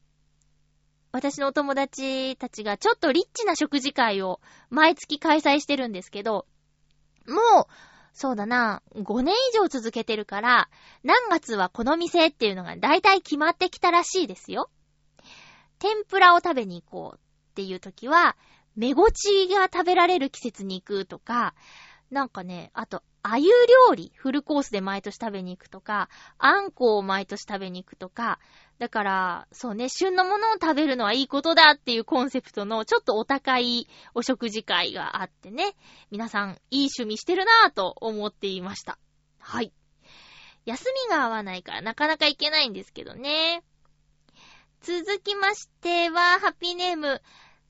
[1.12, 6.46] 私のお友達たちがちょっとリッチな食事会を毎月開催してるんですけど、
[7.26, 7.66] もう、
[8.12, 10.68] そうだな、5年以上続けてるから、
[11.04, 14.70] 何月はこの店っていうのが大体決まってきたらしいですよ。
[15.78, 18.36] 天ぷらを食べに行こうっていう時は、
[18.76, 21.54] めごちが食べられる季節に行くとか、
[22.10, 23.50] なんかね、あと、あゆ
[23.88, 26.08] 料理、フルコースで毎年食べに行くとか、
[26.38, 28.38] あんこを毎年食べに行くとか、
[28.78, 35.74] だから、そうね、旬のものを食べるのはいいことだっていうコンセプトのちょっとお高いお食事会があってね、
[36.12, 38.98] 皆さんいい趣味してるなぁと思っていました。
[39.40, 39.72] はい。
[40.64, 43.64] 休みが合わないからなかなか行けないんですけどね。
[44.86, 47.20] 続きましては、ハッピーネーム、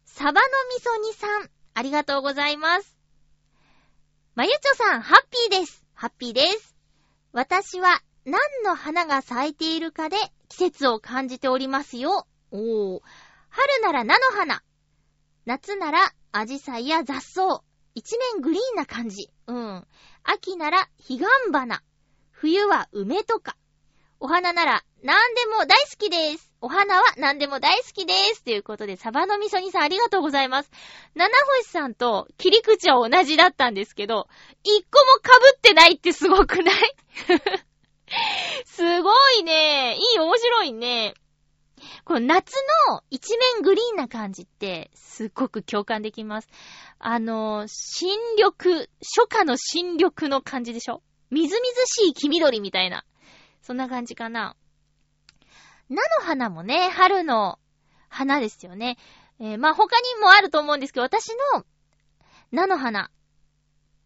[0.04, 0.38] サバの
[0.76, 2.98] 味噌煮さん、ありがとうございます。
[4.34, 5.82] まゆちょさん、ハッピーです。
[5.94, 6.76] ハッピーです。
[7.32, 10.18] 私は何の花が咲いているかで
[10.50, 12.26] 季節を感じておりますよ。
[12.50, 13.00] おー。
[13.48, 14.62] 春なら菜の花。
[15.46, 17.62] 夏ならアジサイや雑草。
[17.94, 19.30] 一面グリーンな感じ。
[19.46, 19.86] うん。
[20.22, 21.82] 秋なら彼岸花。
[22.30, 23.56] 冬は梅とか。
[24.20, 26.50] お花なら何でも大好きです。
[26.60, 28.42] お花は何でも大好きです。
[28.42, 30.70] ということで、サバの味噌煮さんありがとうございます。
[31.14, 34.26] 七星さんと切り口は同じだったんですけど、
[34.64, 36.96] 一個も被ってないってすごくない？
[38.66, 39.94] すごいね。
[39.94, 41.14] いい、面白いね。
[42.04, 42.52] この夏
[42.88, 46.48] の一面グリーンな感じって、すっごく共感できます。
[46.98, 51.00] あの、新緑、初夏の新緑の感じでしょ？
[51.30, 53.04] みずみずしい黄緑みたいな。
[53.62, 54.56] そんな感じかな。
[55.88, 57.58] 菜の花もね、春の
[58.08, 58.96] 花ですよね。
[59.38, 61.64] えー、まあ、他にもあると思うんですけど、私の
[62.52, 63.10] 菜の花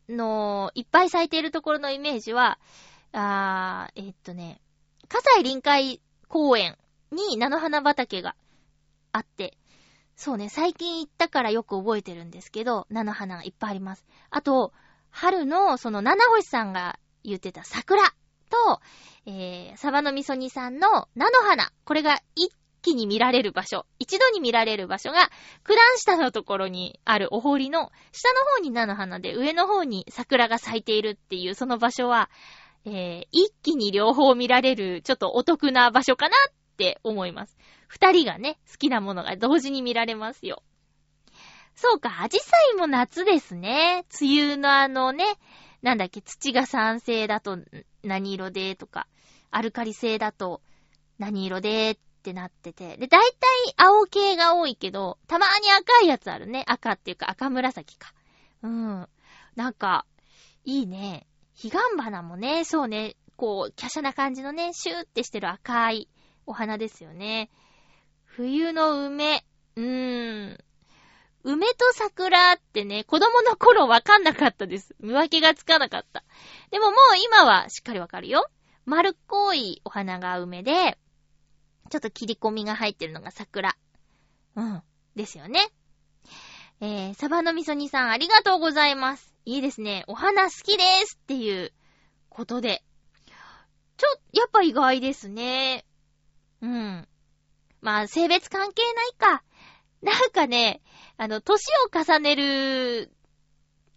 [0.09, 2.59] のいっぱい咲いているところのイメージは、
[3.12, 4.61] あー、えー、っとね、
[5.09, 6.77] 葛西臨海公園
[7.12, 8.37] に菜の花畑が
[9.12, 9.57] あって、
[10.16, 14.05] そうね、最近行ったからよく覚えてるんですけど、菜の花がいっぱいあります。
[14.31, 14.73] あと、
[15.11, 18.03] 春のその七星さんが言ってた桜
[18.51, 18.81] と、
[19.27, 21.73] えー、サバの味噌煮さんの菜の花。
[21.85, 22.51] これが一
[22.83, 23.87] 気に見られる場所。
[23.99, 25.31] 一度に見られる場所が、
[25.65, 32.31] 九段下のところにあるお堀の、下の方に菜の花で、上の方に桜が咲いているっていう、その場所は、
[32.85, 37.57] えー、一気に両方見られる、ちょっとお得な場所かなって思います。
[37.87, 40.63] 二人がね、好きなものが同時に見られますよ。
[41.75, 44.05] そうか、アジサイも夏ですね。
[44.21, 45.25] 梅雨のあのね、
[45.83, 47.59] なんだっけ、土が酸性だと
[48.03, 49.07] 何色でとか、
[49.51, 50.63] アルカリ性だと
[51.19, 52.97] 何色でってなってて。
[52.97, 53.29] で、大体
[53.77, 56.65] 青系が多いけど、たまに赤いやつあるね。
[56.67, 58.13] 赤っていうか赤紫か。
[58.63, 59.09] うん。
[59.57, 60.07] なんか、
[60.65, 61.27] いいね。
[61.61, 66.09] 彼岸花もね、そうね、こう、華奢な感じのね、シューってしてる赤い
[66.47, 67.51] お花ですよね。
[68.25, 69.45] 冬の梅。
[69.77, 70.59] うーん。
[71.42, 74.94] 梅と桜ってね、子供の頃わかんなかったです。
[75.00, 76.22] 見分けがつかなかった。
[76.70, 78.48] でももう今はしっかりわかるよ。
[78.85, 80.98] 丸っこいお花が梅で、
[81.90, 83.76] ちょっと切り込みが入ってるのが桜。
[84.57, 84.83] うん。
[85.16, 85.68] ですよね。
[86.81, 89.35] えー、サバの味噌煮さんありがとうございます。
[89.44, 90.05] いいですね。
[90.07, 91.72] お花好きですっていう
[92.29, 92.83] ことで。
[93.96, 95.85] ちょ、やっぱ意外ですね。
[96.62, 97.09] うん。
[97.81, 99.42] まあ、性別関係ないか。
[100.03, 100.81] なんかね、
[101.20, 103.12] あの、歳を重ねる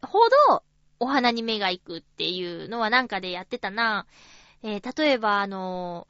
[0.02, 0.64] ほど
[1.00, 4.08] お花に目が行くっていうのはなんかでやってたな。
[4.62, 6.06] えー、例えばあの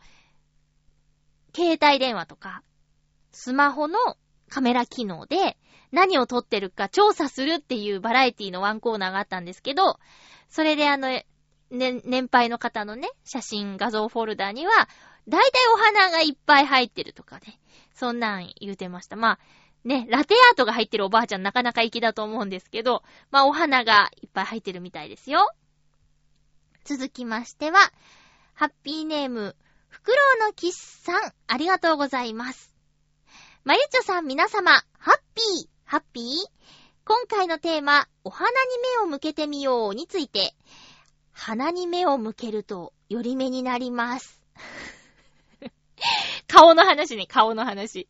[1.53, 2.63] ー、携帯電話とか、
[3.31, 3.99] スマホの
[4.49, 5.55] カメラ機能で
[5.91, 9.99] 何を撮ってるか調査するっていうバラエティのワンコーナーがあったんですけど、
[10.49, 11.25] それであの、ね、
[11.69, 14.89] 年配の方のね、写真、画像フォルダには、
[15.27, 17.59] だいたいお花がいっぱい入ってるとかね。
[17.93, 19.15] そんなん言うてました。
[19.15, 19.39] まあ、
[19.83, 25.51] ね、ラテアートが入ってるおばあちゃんなかなか粋だと思うんですけど、まあお花がいっぱい入ってるみたいですよ。
[26.85, 27.79] 続きましては、
[28.53, 29.55] ハッピーネーム、
[29.89, 32.73] フクロウのキッさん、ありがとうございます。
[33.63, 36.25] まゆちょさん皆様、ハッピー、ハッピー？
[37.05, 38.55] 今回のテーマ、お花に
[38.99, 40.53] 目を向けてみようについて、
[41.31, 44.41] 鼻に目を向けると、より目になります。
[46.47, 48.07] 顔の話ね、顔の話。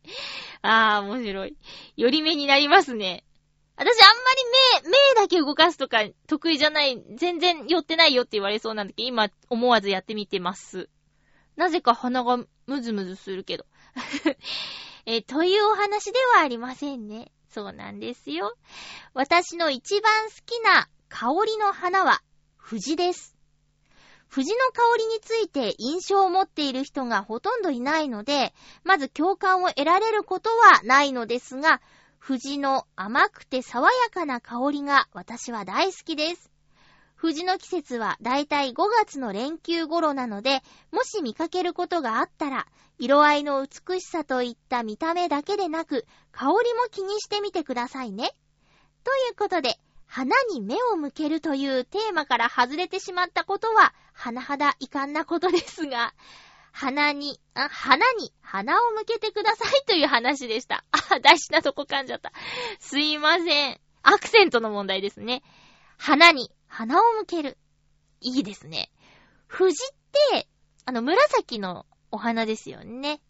[0.62, 1.56] あー、面白い。
[1.96, 3.24] より目になりますね。
[3.76, 4.16] 私あん
[4.78, 10.88] まり目、目だけ動かすとか得意じゃない、全然寄ってないよって言われそうなんだけど、今思わずやってみてます。
[11.56, 13.66] なぜか鼻がムズムズするけど。
[15.06, 17.30] えというお話ではありませんね。
[17.50, 18.56] そうなんですよ。
[19.12, 22.20] 私の一番好きな香りの花は、
[22.56, 23.33] 藤です。
[24.34, 31.80] 藤の香りについて印象を持っている人がほとんどいないので、まず共感を得られることはないのですが、
[32.18, 36.50] 藤の甘くて爽やかな香りが私は大好きです。
[37.14, 42.66] 藤の季節はだいたい5月の連休頃なので、もし見かけることがあったら、
[42.98, 48.34] 色合いの美しさといった見た目だけでなく、香りも気にしてみてくださいね。
[49.04, 56.14] ということで、花に目を向けるというテーマから外れてしまったことは、甚だ遺憾なことですが、
[56.72, 60.84] 花に、あ、花に花を向けてくださいという話でした。
[60.90, 62.32] あ、大事なとこ噛んじゃった。
[62.80, 63.80] すいません。
[64.02, 65.42] アクセントの問題ですね。
[65.96, 67.58] 花に花を向ける。
[68.20, 68.90] いいですね。
[69.46, 69.76] 藤っ
[70.32, 70.48] て、
[70.84, 73.20] あの、紫のお花ですよね。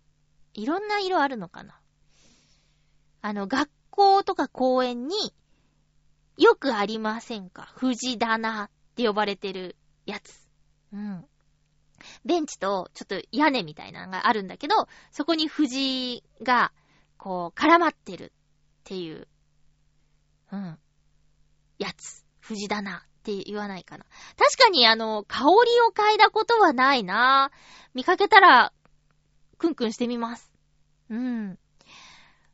[0.55, 1.79] いろんな色あるのかな。
[3.21, 5.35] あの、学校とか公園に
[6.39, 7.73] よくありませんか？
[7.77, 10.44] 藤棚って呼ばれてるやつ。
[10.95, 11.25] うん。
[12.25, 16.73] ベンチとちょっと屋根みたいなのがあるんだけど、そこに藤が、
[17.19, 18.31] こう、絡まってるっ
[18.85, 19.27] ていう、
[20.53, 20.79] うん。
[21.79, 22.25] やつ。
[22.41, 24.05] 藤棚って言わないかな。
[24.37, 25.49] 確かにあの、香り
[25.81, 27.51] を嗅いだことはないな
[27.95, 28.73] 見かけたら、
[29.59, 30.53] クンクンしてみます。
[31.11, 31.59] うん。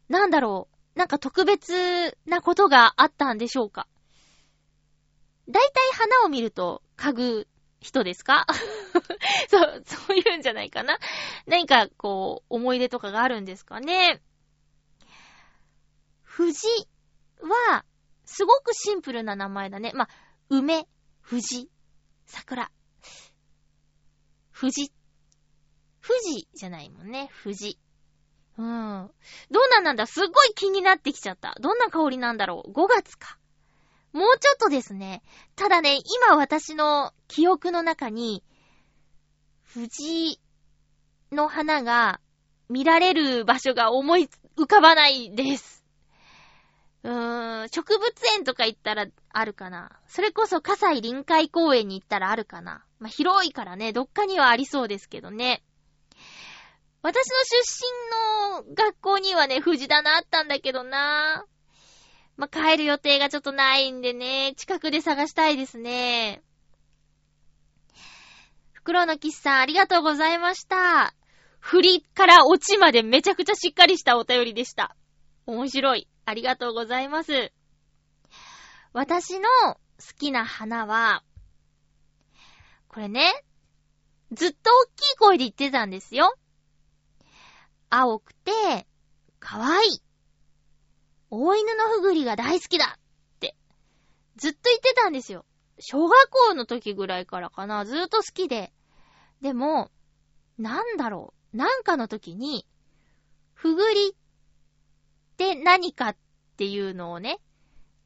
[0.08, 0.98] なんだろう。
[0.98, 3.86] なんか特別なことがあったんでしょうか。
[5.48, 7.48] だいたい花を見ると嗅ぐ
[7.80, 8.46] 人ですか？
[9.48, 10.98] そう、そういうんじゃないかな？
[11.46, 14.22] 何かこう、思い出とかがあるんですかね？
[16.22, 16.56] 藤
[17.40, 17.84] は、
[18.24, 19.92] すごくシンプルな名前だね。
[19.94, 20.08] まあ、
[20.50, 20.86] 梅、
[21.20, 21.70] 藤、
[22.26, 22.70] 桜、
[24.50, 24.92] 藤、
[26.02, 27.28] 富士じゃないもんね。
[27.32, 27.78] 藤。
[28.58, 29.10] うん。
[29.50, 30.06] どうなんなんだ？
[30.06, 31.56] すっごい気になってきちゃった。
[31.60, 33.38] どんな香りなんだろう ?5 月か。
[34.12, 35.22] もうちょっとですね。
[35.56, 38.42] ただね、今私の記憶の中に、
[39.62, 40.40] 藤
[41.30, 42.20] の花が
[42.68, 45.84] 見られる場所が思い浮かばないです。
[47.02, 49.92] うーん、植物園とか行ったらあるかな。
[50.06, 52.84] それこそ葛西臨海公園に行ったらあるかな。
[52.98, 55.62] まあ、広いからね、どっかにはありそうですけどね。
[57.02, 61.46] 私の出身の学校にはね、藤棚あったんだけどな。
[62.40, 66.42] まあ、帰る予定がちょっとないんでね、近くで探したいですね。
[68.72, 71.14] 袋のキスさん、ありがとうございました。
[71.58, 74.96] 振りから落ちまでめちゃくちゃしっかりしたお便りでした。
[75.44, 76.08] 面白い。
[76.24, 77.52] ありがとうございます。
[78.94, 79.78] 私の好
[80.18, 81.22] きな花は、
[82.88, 83.44] これね、
[84.32, 86.34] ずっと大きい声で言ってたんですよ。
[87.90, 88.86] 青くて、
[89.40, 90.09] かわいい。
[91.30, 93.56] 大犬のふぐりが大好きだって、
[94.36, 95.44] ずっと言ってたんですよ。
[95.78, 98.72] 小学校の時ぐらいからかな、ずっと好きで。
[99.40, 99.90] でも、
[100.58, 102.66] なんだろう、なんかの時に、
[103.54, 104.14] ふぐりっ
[105.36, 106.16] て何かっ
[106.56, 107.38] ていうのをね、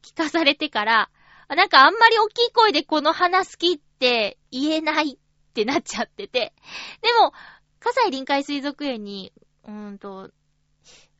[0.03, 1.11] 聞かされてから、
[1.49, 5.19] なんかあんまり大きい声でこの花好きって言えないっ
[5.55, 6.55] てなっちゃってて。
[7.01, 7.33] でも、
[7.81, 9.33] 葛西臨海水族園に、
[9.65, 10.31] うーんと、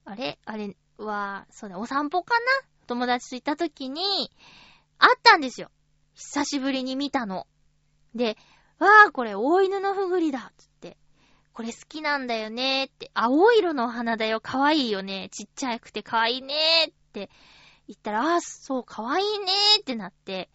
[0.05, 0.38] あれ？
[0.45, 2.45] あれは、そうだ、お散歩かな？
[2.86, 4.30] 友達と行った時に、
[4.99, 5.70] あったんですよ。
[6.14, 7.47] 久しぶりに見たの。
[8.14, 8.36] で、
[8.78, 10.97] わー、これ大犬のふぐりだつって。
[11.53, 13.11] これ好きなんだよねって。
[13.14, 14.40] 青色のお花だよ。
[14.40, 15.28] かわいいよね。
[15.30, 16.55] ちっちゃくてかわいいね
[16.86, 17.30] って
[17.86, 20.51] 言ったら、あー、そう、かわいいねってなって、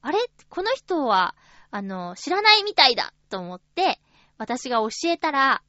[0.00, 0.18] あれ？
[0.48, 1.34] この人は、
[1.70, 4.00] あの、知らないみたいだと思って、
[4.38, 5.62] 私が教えたら、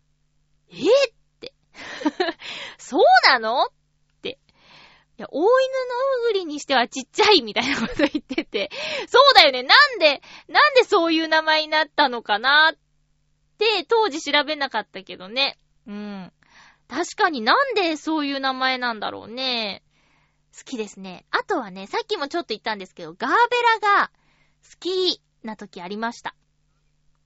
[0.70, 1.54] えーって。
[2.78, 3.64] そうなの？
[3.64, 3.68] っ。
[5.18, 8.70] いや、大犬のうぐりにしてはちっちゃいみたいなこと言ってて、
[9.08, 9.64] そうだよね。
[9.64, 12.78] なんで、なんでそういう名前になったのかなっ
[13.58, 15.58] て、当時調べなかったけどね。
[15.88, 16.34] うん。
[16.88, 19.84] 確かになんでそういう名前なんだろうね。
[20.58, 21.26] 好きですね。
[21.32, 23.36] あとはね、さっきもちょっと言ったんですけど、ガーベ
[23.82, 24.12] ラが
[24.64, 26.36] 好きな時ありました。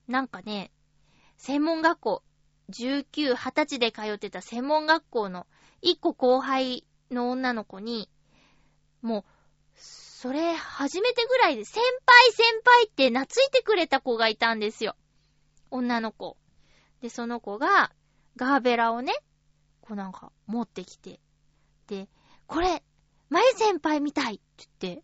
[0.08, 0.72] なんかね、
[1.38, 2.24] 専門学校、
[2.72, 5.48] 19、20歳で通ってた専門学校の
[5.82, 8.10] 一個後輩の女の子に、
[9.02, 9.24] もう、
[9.76, 14.96] それ、初めてぐらいで、先輩先輩って懐いてくれた子がいたんですよ。
[15.72, 16.38] 女の子。
[17.02, 17.92] で、その子が、
[18.36, 19.14] ガーベラをね、
[19.82, 21.20] こうなんか、持ってきて。
[21.88, 22.10] で、
[22.48, 22.84] これ、
[23.30, 25.04] まゆ先輩みたいって言って、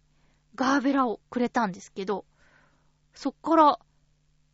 [0.56, 2.26] ガーベラをくれたんですけど、
[3.14, 3.80] そっから、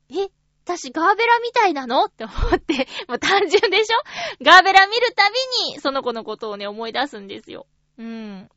[0.10, 0.30] え
[0.78, 2.06] 私ガーベラみたいなの？
[2.06, 4.44] って思って、 もう単純でしょ？
[4.44, 5.36] ガーベラ見るたび
[5.74, 7.68] に、その子のことをね、思い出すんですよ。
[7.98, 8.50] うん。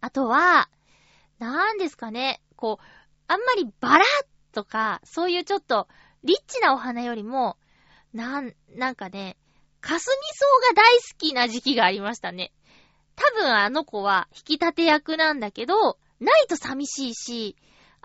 [0.00, 0.68] あとは、
[1.38, 2.84] なんですかね、こう、
[3.28, 4.04] あんまりバラ
[4.52, 5.88] とか、そういうちょっと、
[6.24, 7.56] リッチなお花よりも、
[8.12, 9.36] なん、なんかね、
[9.80, 12.52] かすみ草が大好きな時期がありましたね。
[13.14, 17.56] 多分あの子は引き立て役なんだけど、ないと寂しいし、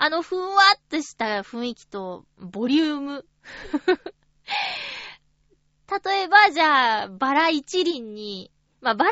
[0.04, 3.24] あのふんわっとした雰囲気とボリューム。
[6.04, 9.12] 例えば、じゃあ、バラ一輪に、まあ、バラ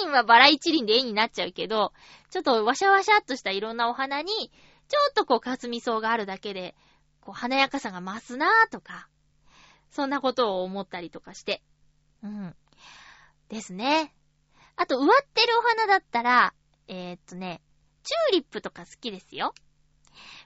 [0.00, 1.92] 一輪はバラ一輪で絵になっちゃうけど、
[2.30, 4.50] ちょっとワシャワシャっとしたいろんなお花に、
[4.88, 6.74] ちょっとこう、かすみ草があるだけで、
[7.20, 9.10] こう、華やかさが増すなーとか、
[9.90, 11.62] そんなことを思ったりとかして。
[12.22, 12.56] うん。
[13.50, 14.14] ですね。
[14.76, 16.54] あと、植わってるお花だったら、
[16.88, 17.60] えー、っとね、
[18.04, 19.52] チューリップとか好きですよ。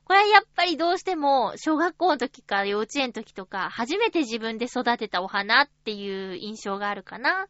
[0.05, 7.49] これはやっぱりどうしても、小学校の時か幼稚園の時とか、初めて自分で育てたお花っていう印象があるかな。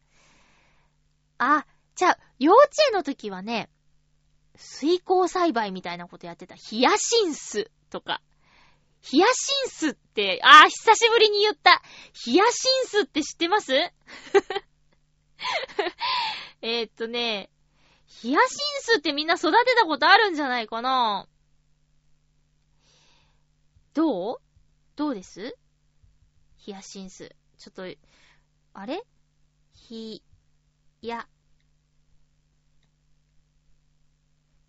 [1.39, 3.71] あ、じゃあ、幼稚園の時はね、
[4.57, 6.55] 水耕栽培みたいなことやってた。
[6.55, 8.21] ヒヤシンスとか。
[9.01, 9.33] ヒヤシ
[9.67, 11.83] ンスって、あー、久しぶりに言った。
[12.13, 13.73] ヒヤシンスって知ってます？
[16.63, 17.51] えっとね、
[18.07, 21.29] ヒヤシンスってみんな育てたことあるんじゃないかな
[23.95, 24.37] どう？
[24.97, 25.57] どうです？
[26.57, 27.35] ヒヤシンス。
[27.59, 27.85] ちょっと、
[28.73, 29.03] あれ？
[29.73, 30.23] ひ、
[31.01, 31.29] や、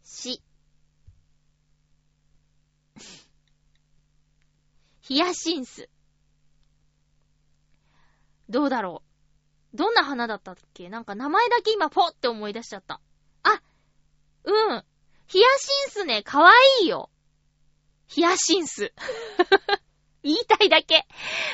[0.04, 0.44] し、
[5.02, 5.90] ヒヤシンス。
[8.48, 9.02] どうだろ
[9.74, 9.78] う？
[9.78, 10.90] どんな花だったっけ？
[10.90, 13.02] なんか名前だけ今ポッて思い出しちゃった。
[13.44, 13.62] あ、
[14.44, 14.84] うん。
[15.28, 16.52] ヒヤシンスね、かわ
[16.82, 17.10] いいよ。
[18.08, 18.94] ヒヤシンス。
[20.24, 21.06] 言いたいだけ。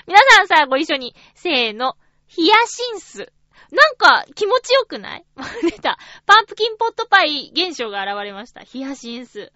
[0.07, 1.15] 皆さんさ、ご一緒に。
[1.35, 1.97] せーの。
[2.27, 3.31] ヒヤシンス。
[3.71, 5.25] なんか気持ちよくない？
[5.63, 5.97] 出た。
[6.25, 8.61] パンプキンポットパイ現象が現れました。
[8.61, 9.51] ヒヤシンス。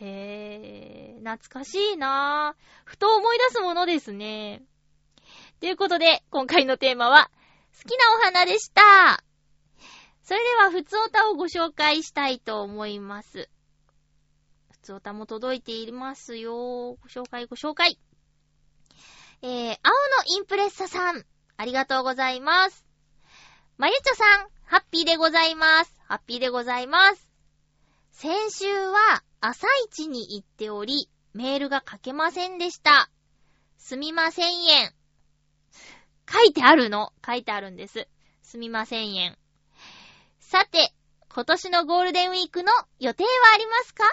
[0.00, 2.62] へー、懐かしいなぁ。
[2.84, 4.62] ふと思い出すものですね。
[5.60, 7.30] ということで、今回のテーマは、
[7.76, 9.24] 好きなお花でした。
[10.22, 13.48] それでは、ふつおたをご紹介したいと思います。
[14.80, 16.52] ふつおたも届いていますよ。
[16.54, 17.98] ご紹介、ご紹介。
[19.42, 19.76] えー、青の
[20.36, 21.24] インプレッサさん、
[21.56, 22.86] ありがとうございます。
[23.76, 25.92] まゆちょさん、ハッピーでございます。
[26.06, 27.28] ハッピーでございます。
[28.12, 33.10] 先週は朝一に行っており、メールが書けませんでした。
[33.78, 34.94] すみませんえん。
[36.32, 37.12] 書いてあるの？
[37.26, 38.06] 書いてあるんです。
[38.42, 39.38] すみませんえん。
[40.38, 40.94] さて、
[41.28, 44.04] 今年のゴールデンウィークの予定はありますか？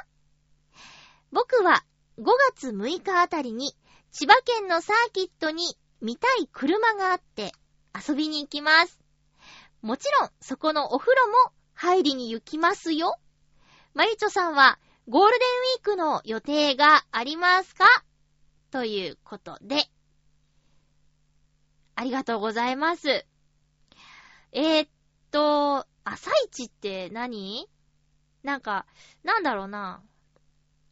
[1.35, 1.83] 僕は
[2.17, 2.23] 5
[2.53, 3.75] 月6日あたりに
[4.09, 7.51] 千葉県のサーキットに見たい車があって
[7.93, 8.97] 遊びに行きます。
[9.81, 11.33] もちろんそこのお風呂も
[11.73, 13.17] 入りに行きますよ。
[13.93, 14.79] まゆちょさんは
[15.09, 17.83] ゴールデンウィークの予定がありますか？
[18.71, 19.89] ということで、
[21.95, 23.25] ありがとうございます。
[24.53, 24.89] えー、っ
[25.31, 27.67] と、朝一って何？
[28.41, 28.85] なんか、
[29.23, 30.01] なんだろうな。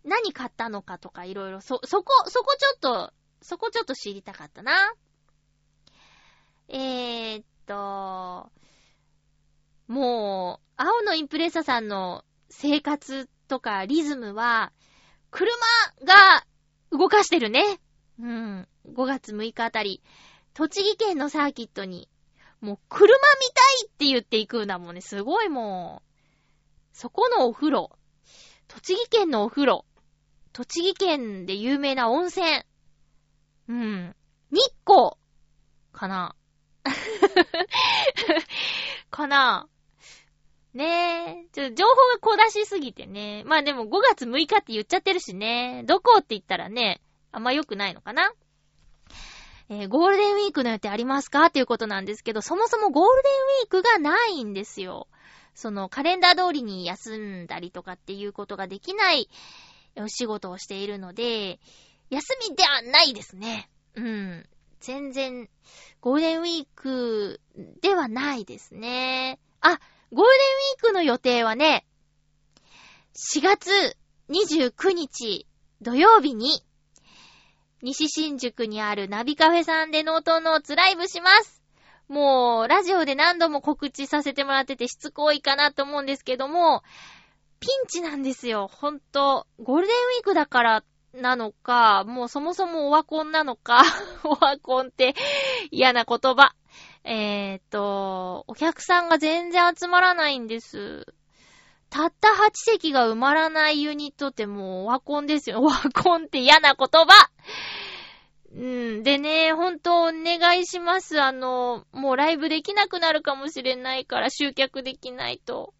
[0.03, 4.93] 何買ったのかとかいろいろ、そ、そこ、そこちょっと、そこちょっと知りたかったな。
[6.67, 8.51] えー、っと、
[9.87, 14.71] もう、青のインプレッサさんの生活とかリズムは、
[15.31, 15.51] 車
[16.05, 16.45] が
[16.91, 17.79] 動かしてるね。
[18.19, 18.67] うん。
[18.87, 20.03] 5月6日あたり、
[20.53, 22.09] 栃木県のサーキットに、
[22.61, 25.01] もう車見たいって言っていくんだもんね。
[25.01, 26.13] すごいもう。
[26.93, 27.91] そこのお風呂。
[28.67, 29.85] 栃木県のお風呂。
[30.53, 32.45] 栃木県で有名な温泉。
[33.67, 34.15] うん。
[34.51, 35.13] 日光。
[35.91, 36.35] かな
[39.09, 39.67] かな
[40.73, 41.47] ねえ。
[41.53, 43.43] ちょっと情報が小出しすぎてね。
[43.45, 45.83] まあでも5月6日って言っちゃってるしね。
[45.85, 47.01] どこって言ったらね、
[47.31, 48.31] あんま良くないのかな。
[49.69, 55.07] えーゴールデンウィークの予定ありますかっていうことなんですけど、そもそもゴールデンウィークがないんですよ。
[55.55, 59.29] そのカレンダー通りに休んだりとかっていうことができない
[59.97, 61.59] お仕事をしているので、
[62.09, 63.69] 休みではないですね。
[63.95, 64.49] うん。
[64.79, 65.49] 全然、
[66.01, 67.39] ゴールデンウィーク
[67.81, 69.39] ではないですね。
[69.61, 69.79] あ、ゴール
[70.13, 71.85] デンウィークの予定はね、
[73.15, 73.95] 4月
[74.29, 75.47] 29日
[75.81, 76.63] 土曜日に、
[77.81, 81.61] 西新宿にあるナビカフェさんでノートノーツライブします。
[82.07, 86.83] もう、ラジオで何度も告知させてもらっててしつこいかなと思うんですけども、
[87.63, 88.67] ピンチなんですよ。
[88.67, 89.47] ほんと。
[89.57, 90.83] ゴールデンウィークだから
[91.13, 93.83] なのか、もうそもそもオワコンなのか、
[94.25, 95.15] オワコンって
[95.71, 96.55] 嫌な言葉。
[97.05, 101.05] えーっと、お客さんが全然集まらないんです。
[101.89, 105.59] たった8席が埋まらないユニットってもうオワコンですよ。
[105.61, 107.29] オワコンって嫌な言葉
[108.53, 109.03] うん。
[109.03, 111.21] でね、ほんとお願いします。
[111.21, 115.73] あの、もうライブできなくなるかもしれないから集客できないと。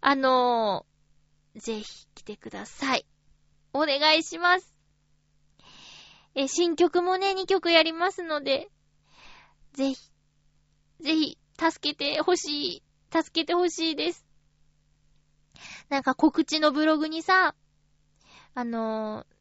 [0.00, 0.86] あの、
[1.56, 3.06] ぜひ来てください。
[3.72, 4.74] お願いします。
[6.34, 8.68] え、新曲もね、2曲やりますので、
[9.72, 10.10] ぜひ、
[11.00, 12.82] ぜひ、助けてほしい。
[13.12, 14.24] 助けてほしいです。
[15.88, 17.54] なんか告知のブログにさ、
[18.54, 19.38] あのー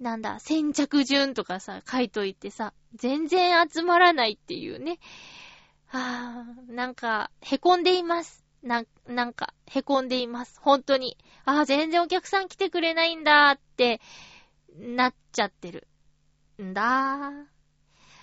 [0.00, 4.98] なんだ、先着順とかさ、書いといてさ、全然集まらないっていうね。
[5.86, 8.45] はぁ、なんか、へこんでいます。
[8.66, 10.58] な、なんか、へこんでいます。
[10.60, 11.16] 本当に。
[11.44, 14.00] ああ、全然お客さん来てくれないんだって、
[14.76, 15.86] なっちゃってる。
[16.60, 16.84] んだー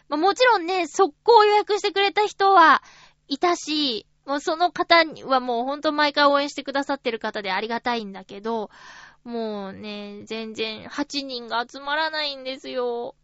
[0.09, 2.83] まあ、もちろんね、速攻予約してくれた人は
[3.27, 8.69] いたし、もうその方にはもうほんと毎回応援してくださってる方でありがたいんだけど、
[9.23, 13.15] もうね、全然8人が集まらないんですよ。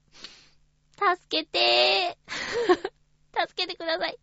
[0.93, 2.91] 助けてー。
[3.47, 4.17] 助けてください。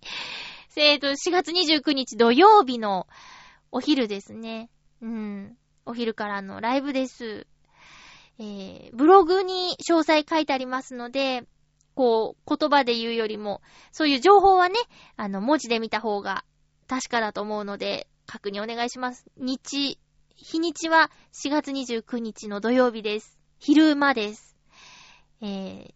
[0.78, 3.06] えーと、4月29日土曜日の
[3.72, 4.68] お昼ですね。
[5.00, 5.56] うん。
[5.86, 7.46] お昼からのライブです。
[8.38, 11.44] えー、ブログに詳細書いてありますので、
[11.94, 14.74] こう、言葉で言うよりも、そういう情報はね、
[15.16, 16.44] あの、文字で見た方が
[16.88, 19.24] 確かだと思うので、確認お願いします。
[19.38, 19.98] 日、
[20.34, 23.38] 日にちは4月29日の土曜日です。
[23.58, 24.54] 昼間です。
[25.40, 25.94] えー、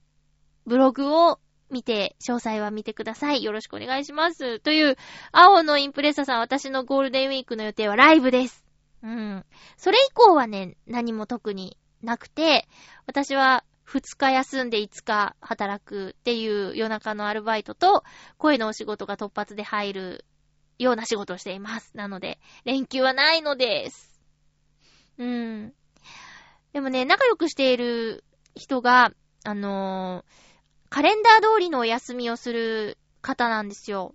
[0.64, 1.38] ブログを
[1.70, 3.42] 見て、詳細は見てください。
[3.42, 4.60] よろしくお願いします。
[4.60, 4.96] という、
[5.32, 8.64] 青のインプレッサさん、私のゴールデンウィークの予定はライブです。
[9.02, 9.44] うん。
[9.76, 12.68] それ以降はね、何も特になくて、
[13.06, 18.04] 私は2日休んで5日働くっていう夜中のアルバイトと、
[18.36, 20.24] 声のお仕事が突発で入る
[20.78, 21.96] ような仕事をしています。
[21.96, 24.20] なので、連休はないのです。
[25.18, 25.72] うん。
[26.72, 29.12] でもね、仲良くしている人が、
[29.44, 30.49] あのー
[30.90, 34.14] カレンダー通りのお休みをする方なんですよ。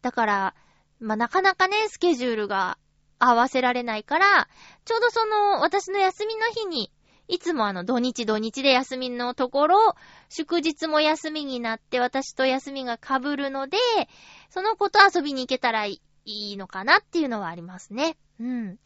[0.00, 0.54] だから、
[1.00, 2.78] まあ、なかなかね、スケジュールが
[3.18, 4.48] 合わせられないから、
[4.84, 6.90] ちょうどその、私の休みの日に、
[7.28, 9.94] いつもあの、土日土日で休みのところ、
[10.30, 13.76] 祝日も休みになって、私と休みが被るので、
[14.48, 18.16] その子と遊びに行けたらいいのかなっていうのはありますね。
[18.40, 18.78] うん。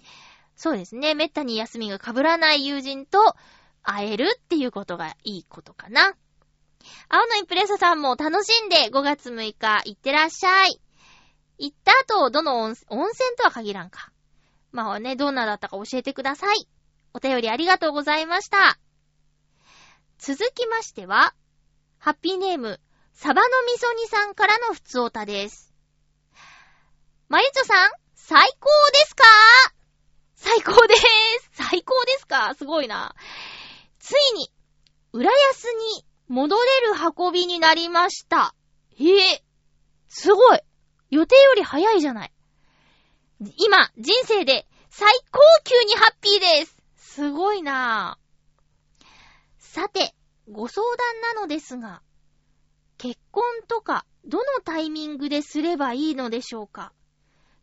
[0.57, 1.15] そうですね。
[1.15, 3.19] めったに休みが被らない友人と
[3.83, 6.15] 会えるっていうことがいいことかな。
[7.09, 10.81] 青のインプレッサさんも楽しんで5月6日行ってらっしゃい。
[11.59, 14.13] 行った後、どの温温泉とは限らんか。
[14.71, 16.69] まあね、どんなだったか教えてください。
[17.15, 18.79] お便りありがとうございました。
[20.19, 21.35] 続きましては、
[21.99, 22.81] ハッピーネーム、
[23.15, 25.75] サバのみそ煮さんからのふつおたです。
[27.29, 29.25] まゆちょさん、最高ですか？
[30.35, 32.55] 最高です最高ですか？
[32.55, 33.15] すごいな。
[33.99, 34.53] ついに、
[35.13, 38.55] 浦安に戻れる運びになりました。
[39.01, 39.45] ええ
[40.09, 40.61] すごい
[41.11, 42.33] 予定より早いじゃない。
[43.41, 49.05] 今、人生で最高級にハッピーですすごいなぁ。
[49.59, 50.15] さて、
[50.51, 52.03] ご相談なのですが、
[52.97, 56.93] 結婚とか、どのタイミングですればいいのでしょうか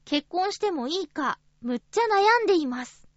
[0.06, 3.08] 結婚してもいいか、むっちゃ悩んでいます。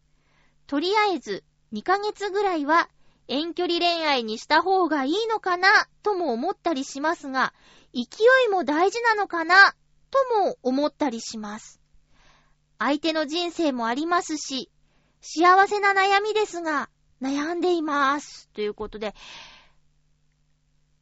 [0.67, 2.89] とりあえず、2ヶ月ぐらいは
[3.29, 5.69] 遠距離恋愛にした方がいいのかな、
[6.03, 7.53] とも思ったりしますが、
[7.95, 8.03] 勢
[8.47, 9.75] いも大事なのかな、
[10.11, 11.81] とも思ったりします。
[12.79, 14.71] 相手の人生もありますし、
[15.21, 16.89] 幸せな悩みですが、
[17.21, 18.49] 悩んでいます。
[18.55, 19.15] ということで、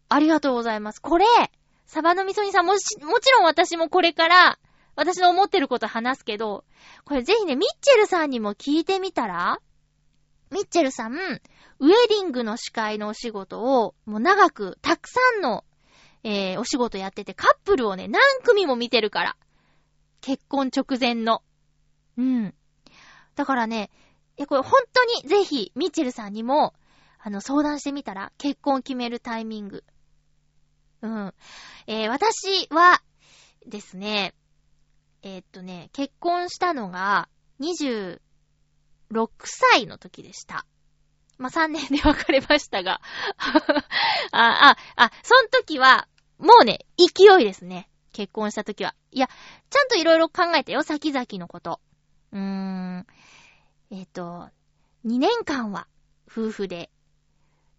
[0.08, 1.00] ありがとうございます。
[1.00, 1.26] これ、
[1.86, 4.58] サバのみそ煮さんもし、もちろん私もこれから、
[4.96, 6.64] 私の思ってること話すけど、
[7.04, 9.60] これぜひね、ミッチェルさんにも聞いてみたら
[10.50, 11.40] ミッチェルさん、ウェ
[11.78, 15.64] ディングの司会のお仕事を、もう長く、たくさんの、
[16.22, 19.36] えー、お仕事やってて、カップルをね、何組も見てるから。
[20.20, 21.42] 結婚直前の。
[22.16, 22.54] うん。
[23.34, 23.90] だからね、
[24.36, 26.74] いや、これ本当にぜひ、ミッチェルさんにも、
[27.18, 29.84] あの、相談してみたら、結婚を決めるタイミング。
[31.02, 31.34] うん。
[31.86, 33.02] えー、私は、
[33.66, 34.34] ですね、
[35.22, 37.28] えーっとね、結婚したのが、
[39.12, 40.66] 6歳の時でした。
[41.38, 43.00] まあ、3年で別れましたが。
[44.32, 47.88] あ、あ、あ、その時は、もうね、勢いですね。
[48.12, 48.94] 結婚した時は。
[49.10, 49.28] いや、
[49.68, 51.80] ちゃんといろいろ考えたよ、先々のこと。
[52.32, 53.06] うーん。
[53.90, 54.48] えっ、と、
[55.04, 55.86] 2年間は、
[56.30, 56.90] 夫婦で、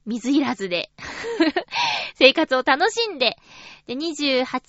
[0.05, 0.91] 水いらずで、
[2.15, 3.37] 生活を楽しんで、
[3.87, 4.61] で、28歳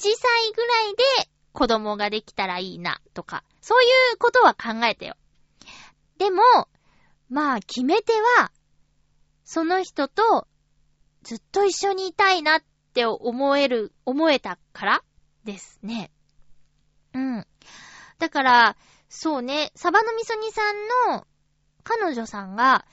[0.52, 5.14] ぐらいで子供ができたらいいな、とか、そういうことは考えたよ。
[6.18, 6.42] でも、
[7.28, 8.50] まあ、決め手は、
[9.44, 10.46] その人と
[11.22, 12.62] ずっと一緒にいたいなっ
[12.92, 15.02] て思える、思えたから
[15.44, 16.10] ですね。
[17.14, 17.46] うん。
[18.18, 18.76] だから、
[19.08, 21.26] そうね、サバのみそ煮さんの
[21.82, 22.84] 彼女さんが、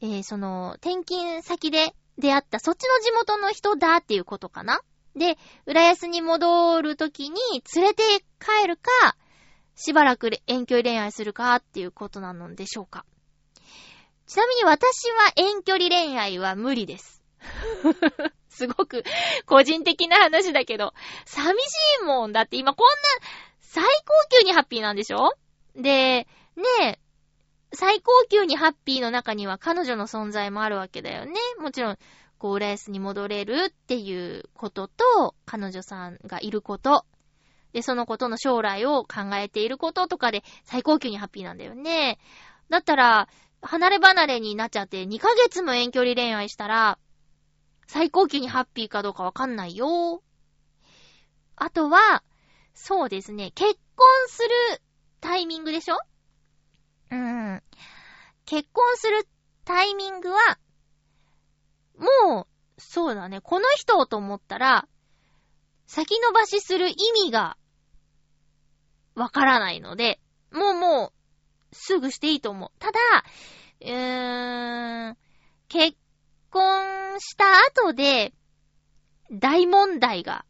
[0.00, 4.80] えー、その、転勤先で出会ったそっちの地元の人だっていうことかな
[5.16, 7.36] で、浦安に戻るときに
[7.74, 8.02] 連れて
[8.38, 9.16] 帰るか、
[9.74, 13.04] しばらく遠距離恋愛するかっていうことなのでしょうか。
[14.26, 17.22] ちなみに私は遠距離恋愛は無理です。
[18.48, 19.04] すごく
[19.46, 20.94] 個人的な話だけど、
[21.26, 21.72] 寂し
[22.02, 22.32] いもん。
[22.32, 23.26] だって今こんな
[23.60, 25.32] 最高級にハッピーなんでしょ？
[25.74, 26.28] で、ね
[26.82, 26.98] え、
[27.74, 31.34] 最高級にハッピーの中には彼女の存在もあるわけだよね。
[31.58, 31.98] もちろん、
[32.38, 37.04] こう、浦安に戻れるっていうことと、彼女さんがいること。
[37.74, 42.18] で、そのことの将来を考えていることとかで最高級にハッピーなんだよね。
[42.70, 43.28] だったら、
[43.60, 46.98] 離れ離れになっちゃって2ヶ月も遠距離恋愛したら、
[47.88, 50.22] 最高級にハッピーかどうかわかんないよ。
[51.56, 52.22] あとは、
[52.74, 54.48] そうですね、結婚する
[55.20, 55.98] タイミングでしょ？
[57.10, 57.62] うん。
[58.46, 59.26] 結婚する
[59.64, 60.58] タイミングは、
[61.98, 62.46] もう、
[62.80, 64.86] そうだね、この人をと思ったら、
[65.86, 66.94] 先延ばしする意
[67.26, 67.56] 味が、
[69.14, 70.20] わからないので、
[70.52, 71.12] もうも
[71.72, 72.70] う、すぐしていいと思う。
[72.78, 72.98] ただ、
[73.80, 75.16] うーん、
[75.68, 75.96] 結
[76.50, 77.44] 婚した
[77.82, 78.32] 後で、
[79.30, 80.44] 大問題が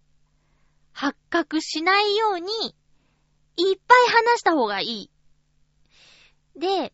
[0.92, 2.46] 発覚しないように、
[3.56, 5.10] いっぱい話した方がいい。
[6.56, 6.92] で、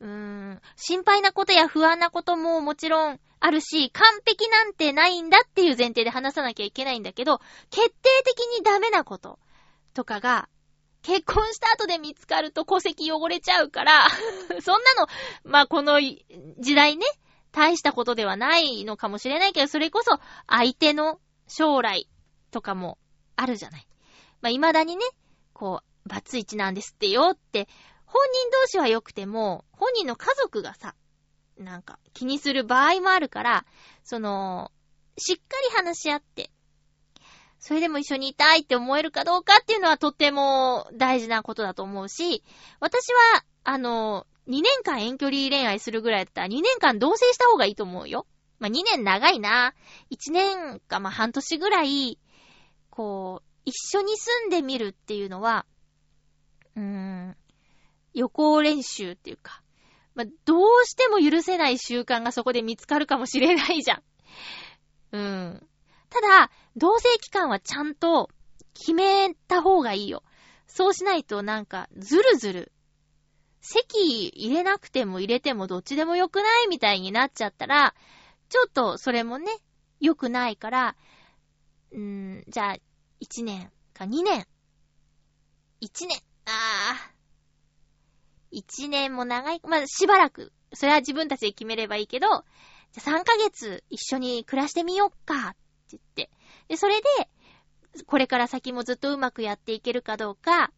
[0.00, 7.40] うーん、心配なことや不安なことももちろんあるし、完璧なんてないんだっていう前提で話さなきゃいけないんだけど、
[7.70, 9.38] 決定的にダメなこと
[9.94, 10.48] とかが、
[11.02, 14.06] 結婚した後で見つかると戸籍汚れちゃうから、
[14.62, 15.06] そんなの、
[15.44, 17.06] まあ、この時代ね、
[17.52, 20.18] 大したことではないのかもしれないけど、それこそ
[20.48, 22.08] 相手の将来
[22.50, 22.98] とかも
[23.36, 23.86] あるじゃない。
[24.40, 25.04] まあ、未だにね、
[25.52, 27.68] こう、バツイチなんですってよって、
[28.06, 30.94] 本人同士は良くても、本人の家族がさ、
[31.58, 33.66] なんか気にする場合もあるから、
[34.02, 34.72] その、
[35.18, 36.50] しっかり話し合って、
[37.64, 42.44] それでも一緒にいたいって思えるかどうかっていうのはとっても大事なことだと思うし、
[42.78, 48.26] 私は、あの、2年間遠距離恋愛するぐらいだったら2年間同棲した方がいいと思うよ。
[48.58, 49.72] まあ、2年長いな。
[50.10, 52.18] 1年かま、半年ぐらい、
[52.90, 55.64] こう、一緒に住んでみるっていうのは、
[56.76, 57.36] うーん、
[58.12, 59.62] 予行練習っていうか、
[60.14, 64.02] まあ、どうしても許せない習慣がそこで見つかるかもしれないじゃん。
[65.12, 65.66] うん。
[66.14, 68.30] ただ、同棲期間はちゃんと
[68.72, 70.22] 決めた方がいいよ。
[70.68, 72.72] そうしないとなんか、ずるずる、
[73.60, 77.96] 席入れなくても入れてもどっちでもよくないみたいになっちゃったら、
[78.48, 79.50] ちょっとそれもね、
[79.98, 80.96] 良くないから、
[81.90, 82.76] うー、じゃあ、
[83.20, 84.46] 1年か2年。
[85.80, 86.22] 1年。
[86.44, 88.58] あー。
[88.60, 89.60] 1年も長い。
[89.64, 90.52] まあ、しばらく。
[90.74, 92.28] それは自分たちで決めればいいけど、
[92.92, 95.56] じゃあ3ヶ月一緒に暮らしてみよっか、
[95.98, 96.30] て言って。
[96.68, 97.08] で、それで、
[98.06, 100.72] これから先もずっとうまくやっていけるかどうか、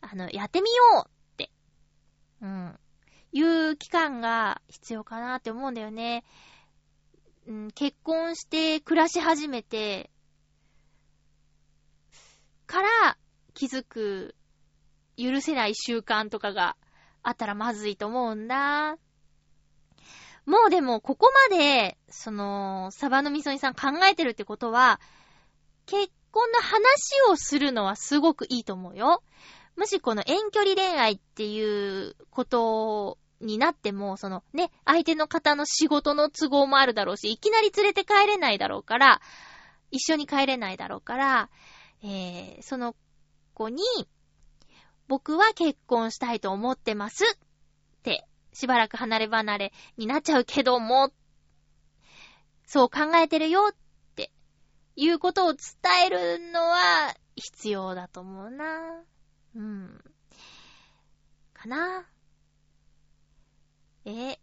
[0.00, 1.50] あの、やってみようって。
[2.40, 2.78] うん。
[3.32, 6.24] いう期間が必要かなって思うんだよね。
[7.46, 10.10] うん、結婚して暮らし始めて、
[12.66, 13.18] から
[13.54, 14.34] 気づく
[15.16, 16.76] 許せない習慣とかが
[17.22, 18.96] あったらまずいと思うんだ。
[20.44, 25.00] もうでも、ここまで、その、サバのみそ煮さん考えてるってことは、
[25.86, 29.22] 結婚の話をするのはすごくいいと思うよ。
[29.76, 39.20] もしこの遠距離恋愛っていうことになっても、そのね、相手の方の仕事の都合もあるだろうし、いきなり連れて帰れないだろうから、
[39.90, 41.50] 一緒に帰れないだろうから、
[42.02, 42.96] えー、その
[43.54, 43.84] 子に、
[45.08, 47.24] 僕は結婚したいと思ってます、
[48.52, 51.10] しばらく離れ離れになっちゃうけども、
[52.66, 53.76] そう考えてるよっ
[54.14, 54.32] て
[54.96, 55.60] いうことを伝
[56.06, 59.02] えるのは必要だと思うな。
[59.54, 60.04] うん。
[61.54, 62.08] かな。
[64.04, 64.38] え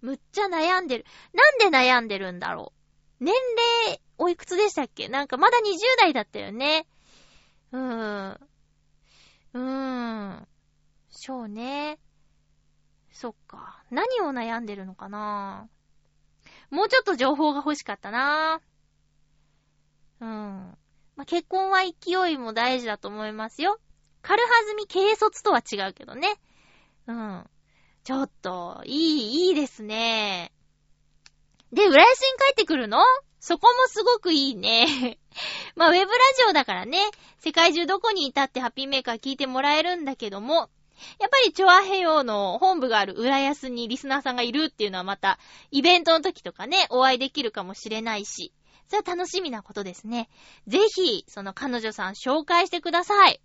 [0.00, 1.04] むっちゃ悩んでる。
[1.32, 2.72] なんで悩んでるんだろ
[3.20, 3.24] う。
[3.24, 3.34] 年
[3.86, 5.08] 齢、おいくつでしたっけ？
[5.08, 6.86] なんかまだ20代だったよね。
[7.72, 8.48] うーん。
[9.54, 10.48] うーん。
[11.08, 11.98] そうね。
[13.16, 13.82] そっか。
[13.90, 15.70] 何を悩んでるのかな？
[16.68, 18.60] もうちょっと情報が欲しかったな
[20.20, 20.28] うん。
[21.16, 23.80] まあ、結婚は勢いも大事だと思いますよ。
[24.20, 26.28] 軽はずみ軽率とは違うけどね。
[27.06, 27.46] うん。
[28.04, 30.52] ちょっと、いい、いいですね。
[31.72, 32.98] で、浦安に帰ってくるの？
[33.40, 35.18] そこもすごくいいね。
[35.74, 36.98] まあ、ウェブラジオだからね、
[37.38, 40.68] 世界中どこにいたってハッピーメーカー聞いてもらえるんだけども、
[41.18, 45.38] やっぱりチョアヘヨの本部がある浦安にリスナーさんがいるっていうのはまた、
[45.70, 48.52] イベントの時とかね、お会いできるかもしれないし、
[48.88, 50.28] それは楽しみなことですね。
[50.66, 53.40] ぜひ、その彼女さん紹介してください。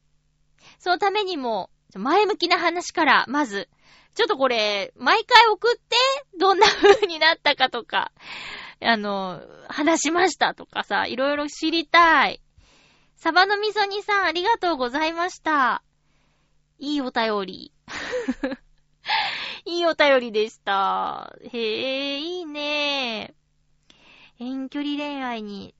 [0.79, 3.67] そのためにも、前向きな話から、まず、
[4.13, 5.97] ちょっとこれ、毎回送って、
[6.37, 8.11] どんな風になったかとか、
[8.81, 12.41] あの、話しましたとかさ、いろいろ知りたい。
[13.15, 15.83] サバの味噌煮さん、ありがとうございました。
[16.81, 17.71] いいお便り。
[19.65, 21.31] いいお便りでした。
[21.53, 23.35] へえ、いいね。
[24.39, 25.75] 遠距離恋愛に、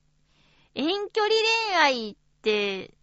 [0.75, 1.33] 遠距離
[1.67, 2.93] 恋愛って、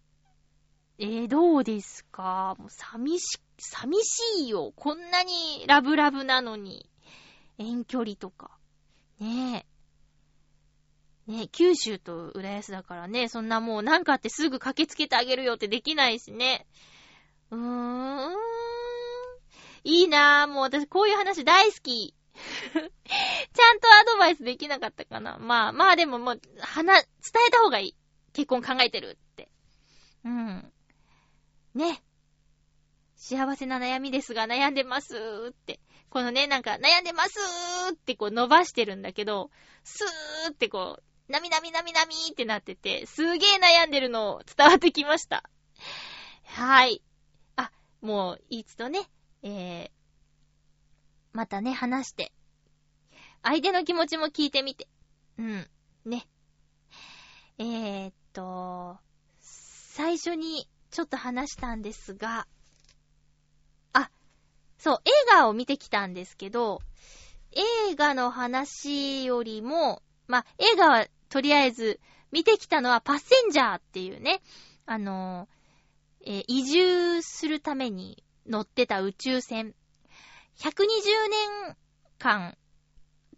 [1.00, 2.54] えー、どうですか？
[2.60, 4.72] もう寂し、寂しいよ。
[4.76, 6.88] こんなにラブラブなのに。
[7.58, 8.52] 遠距離とか。
[9.18, 9.66] ね
[11.26, 11.32] え。
[11.32, 16.64] ねえ、九州と浦安だからね、そんなもうなんかあってすぐ駆けつけてあげるよってできないしね。
[17.50, 18.34] うーん。
[19.84, 20.48] いいなぁ。
[20.48, 22.14] もう私こういう話大好き。
[22.72, 25.38] ちゃんとアドバイスできなかったかな。
[25.38, 27.96] まあまあでももう、話、伝えた方がいい。
[28.32, 29.48] 結婚考えてるって。
[30.24, 30.72] うん。
[31.74, 32.02] ね。
[33.16, 35.80] 幸せな悩みですが悩んでますーって。
[36.10, 39.50] このね、なんか悩んでますーってこう伸ばしてるんだけど、
[39.84, 45.42] スーってこう、なみなみなみなみーってなってて、すげー悩んでるの伝わってきました。
[46.44, 47.02] はい。
[48.00, 49.00] もう、いつとね、
[49.42, 49.90] えー、
[51.32, 52.32] またね、話して、
[53.42, 54.88] 相手の気持ちも聞いてみて。
[55.38, 55.70] うん。
[56.04, 56.26] ね。
[57.58, 58.98] えー、っと、
[59.40, 62.46] 最初にちょっと話したんですが、
[63.92, 64.10] あ、
[64.78, 66.80] そう、映画を見てきたんですけど、
[67.52, 74.40] 映画の話よりも、ま、映画はとりあえず見てきたのはパッセンジャーっていうね、
[74.86, 75.48] あの
[76.30, 79.74] えー、移住するために乗ってた宇宙船。
[80.58, 80.74] 120
[81.66, 81.76] 年
[82.18, 82.58] 間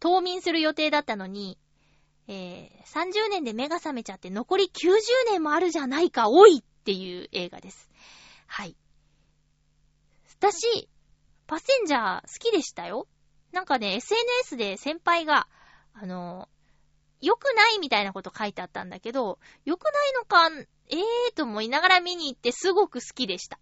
[0.01, 1.57] 冬眠する予定だったのに、
[2.27, 4.91] えー、30年で目が覚めちゃって残り90
[5.31, 7.89] 年もあるじゃないか、おいっていう映画です。
[8.49, 8.75] はい。
[10.41, 10.89] 私、
[11.47, 13.07] パッセンジャー好きでしたよ。
[13.53, 15.47] なんかね、SNS で先輩が、
[15.95, 16.49] あの、
[17.21, 20.49] 良くないみたいなこと書いてあったんだけど、良くないのか、
[20.89, 23.59] ええーと思いながら見に行ってすごく好きでした。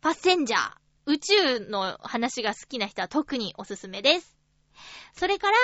[0.00, 0.72] パッセンジャー。
[1.04, 4.36] 宇宙の話が好きな人は特におすすめです。
[5.14, 5.56] それから、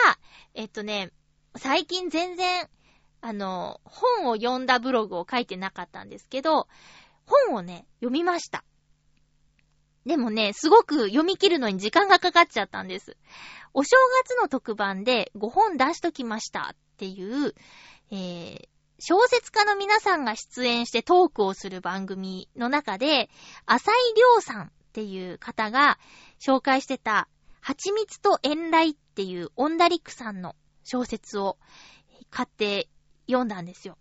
[0.54, 1.12] えっとね、
[1.56, 2.68] 最近全然
[3.20, 6.68] あの、本を読んだブログを書いてなかったんですけど、
[7.26, 8.64] 本をね、読みました。
[10.07, 13.16] でもね、すごく読み切るのに時間がかかっちゃったんです。
[13.74, 17.55] お正月の特番で5本出しときましたっていう、
[18.11, 18.68] えー、
[18.99, 23.30] 小説家の皆さんが出演してトークをする番組の中で、
[23.66, 25.99] 浅井亮さんっていう方が
[26.40, 27.28] 紹介してた、
[27.61, 31.59] 蜂蜜と遠来っていうオンダリックさんの小説を
[32.30, 32.88] 買って
[33.26, 33.99] 読んだんですよ。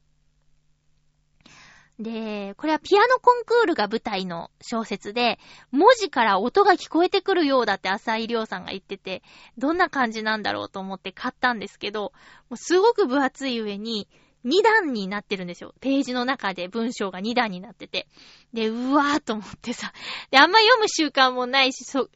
[2.00, 5.40] で、これはピアノコンクールが舞台の小説で、
[5.72, 9.24] 文字から音が聞こえてくるようだって浅井亮さんが言ってて、
[9.58, 12.14] どんな感じなんだろうと思って買ったんですけど、
[12.50, 14.08] もうすごく分厚い上に、
[14.46, 15.74] 2段になってるんですよ。
[15.82, 18.08] ページの中で文章が2段になってて。
[18.54, 19.92] で、うわーと思ってさ。
[20.30, 22.10] で、あんま読む習慣もないし、そ、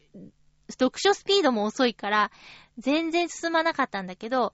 [0.70, 2.32] 読書スピードも遅いから、
[2.78, 4.54] 全然進まなかったんだけど、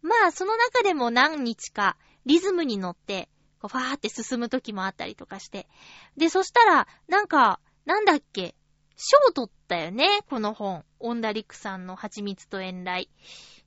[0.00, 1.96] まあ、その中でも何日か
[2.26, 3.28] リズムに乗って、
[3.62, 5.68] こうファーって進む時もあったりとかして。
[6.16, 8.54] で、そしたら、なんか、なんだっけ、
[8.96, 10.84] 賞取ったよね、この本。
[10.98, 13.08] オンダリックさんの蜂蜜と遠雷。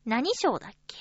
[0.06, 0.96] 何賞だっけ？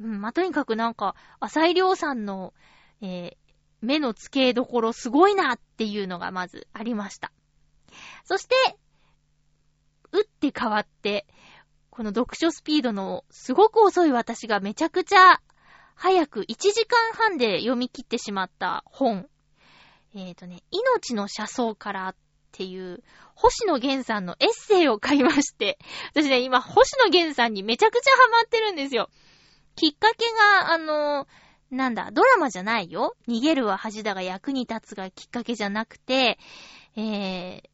[0.00, 2.52] うん、まあ、とにかくなんか、浅井亮さんの、
[3.00, 3.36] えー
[3.82, 7.30] 目の付けどころすごいなっていうのがまずありました。
[8.24, 8.54] そして、
[10.12, 11.26] 打って変わって、
[11.90, 15.40] この読書スピードのすごく遅い私がめちゃくちゃ
[15.96, 19.28] 早く1時間半で読み切ってしまった本。
[20.14, 22.14] えっ、とね、命の車窓からっ
[22.52, 23.02] ていう、
[23.34, 25.78] 星野源さんのエッセイを買いまして、
[26.14, 29.08] 私ね、今、星野源さんにめちゃくちゃハマってるんですよ。
[29.74, 30.24] きっかけ
[30.60, 31.26] が、あの、
[31.70, 33.16] なんだ、ドラマじゃないよ。
[33.26, 36.38] 逃げるは恥だが役に立つがきっかけじゃなくて、
[36.96, 37.68] えー、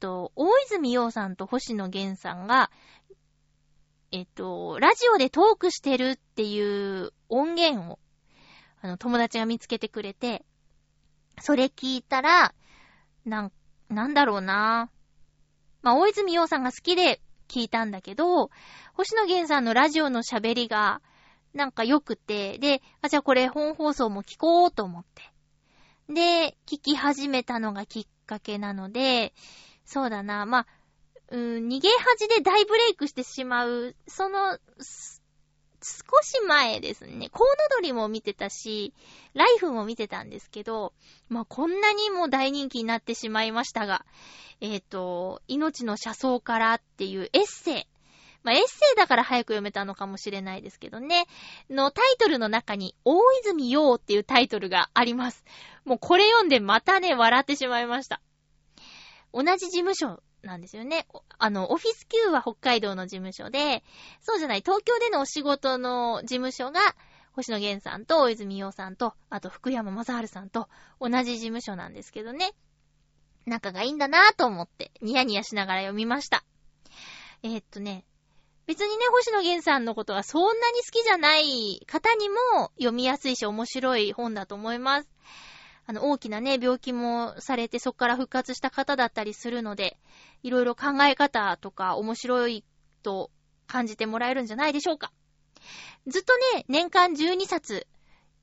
[0.00, 2.70] と、大泉洋さんと星野源さんが、
[4.14, 7.98] えっと、ラジオでトークしてるっていう音源を、
[8.80, 10.44] あの、友達が見つけてくれて、
[11.40, 12.54] それ聞いたら、
[13.24, 13.52] なん、
[13.88, 14.88] なんだろうな
[15.82, 18.50] まあ、大泉洋さんが好きで聞いたんだけど、
[18.92, 21.02] 星野源さんのラジオの喋りが、
[21.52, 25.04] なんか良くて、で、あ、じゃあこれ本放送も聞こうと思っ
[26.06, 26.14] て。
[26.14, 29.34] で、聞き始めたのがきっかけなので、
[29.84, 30.66] そうだな、まあ、
[31.34, 35.20] うん、逃げ恥で大ブレイクしてしまう、その、す
[35.82, 37.28] 少し前ですね。
[37.28, 38.94] コウノドリも見てたし、
[39.34, 40.94] ライフも見てたんですけど、
[41.28, 44.06] まあ、こんなにも大人気になってしまいましたが、
[44.60, 47.86] えっ、と、命の車窓からっていうエッセイ。
[48.44, 51.26] まあ、エッセイだから早く読めたのかもしれないですけどね。
[51.68, 55.44] のタイトルの中に、大泉洋っていうタイトルがあります。
[55.84, 58.20] もうこれ読んでまたね、笑ってしまいました。
[59.32, 61.06] 同じ事務所なんですよね。
[61.38, 63.82] あの、オフィス Q は北海道の事務所で、
[64.20, 66.80] そうじゃない、東京でのお仕事の事務所が、
[67.32, 70.68] 星野源さんと大泉洋さんと、あと福山雅治さんと
[71.00, 72.52] 同じ事務所なんですけどね。
[73.46, 76.44] 仲がいいんだなぁと思って、ニヤニヤしながら読みました。
[77.42, 78.04] えーっとね、
[78.66, 85.08] 別にね、星野源さんのことはそんなに好きじゃない方にも読みやすいし面白い本だと思います。
[85.86, 89.98] あの、大きなね、病気もされてそこから復活した方だったりするので、
[90.42, 92.64] いろいろ考え方とか面白い
[93.02, 93.30] と
[93.66, 95.12] 感じてもらえるんじゃないでしょうか。
[96.06, 97.86] ずっとね、年間12冊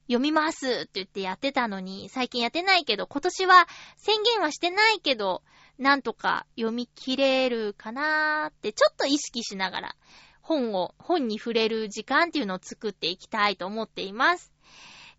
[0.08, 3.68] 読みますって言ってやってたのに、最近やってないけど、今年は
[3.98, 5.44] 宣言はしてないけど、
[5.78, 9.96] なんとか読み切れるかなーってちょっと意識しながら、
[10.42, 14.51] 本を、本に触れる時間っていうのを作っていきたいと思っています。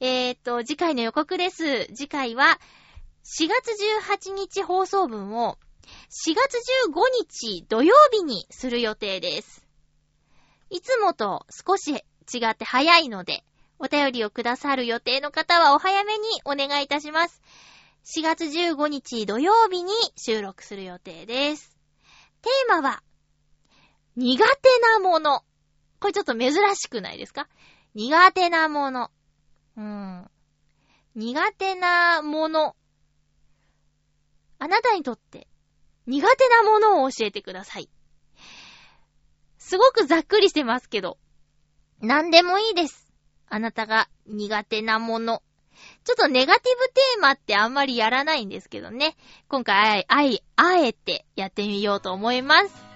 [0.05, 1.86] えー、っと、次回の予告です。
[1.94, 2.59] 次回は、
[3.22, 3.70] 4月
[4.26, 5.59] 18日放送分を、
[6.26, 6.57] 4月
[6.88, 9.64] 15日土曜日にする予定です。
[10.70, 13.44] いつもと少し違って早いので、
[13.78, 17.40] お便りをくださる予定の方はお早めにお願いいたします。
[18.05, 21.78] 4月15日土曜日に収録する予定です。
[22.42, 23.05] テーマは、
[24.16, 25.44] 苦手なもの。
[26.00, 27.46] これちょっと珍しくないですか？
[27.94, 29.12] 苦手なもの。
[29.76, 30.30] うん。
[31.14, 32.76] 苦手なもの。
[34.58, 35.48] あなたにとって
[36.06, 37.88] 苦手なものを教えてください。
[39.58, 41.18] すごくざっくりしてますけど、
[42.00, 43.12] 何でもいいです。
[43.48, 45.42] あなたが苦手なもの。
[46.04, 49.16] ちょっとネガティブテーマってあんまりやらないんですけどね。
[49.48, 52.92] 今回、あい、あえてやってみようと思います。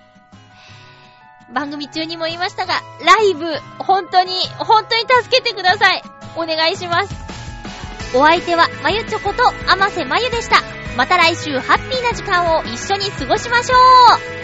[1.52, 3.46] 番組中にも言いましたが、ライブ、
[3.78, 6.15] 本当に、本当に助けてください。
[6.36, 7.14] お願いします。
[8.14, 10.62] お相手は、まゆちょこと、あませまゆでした。
[10.96, 13.76] また来週、ハッピーな時間を一緒に過ごしましょ
[14.32, 14.35] う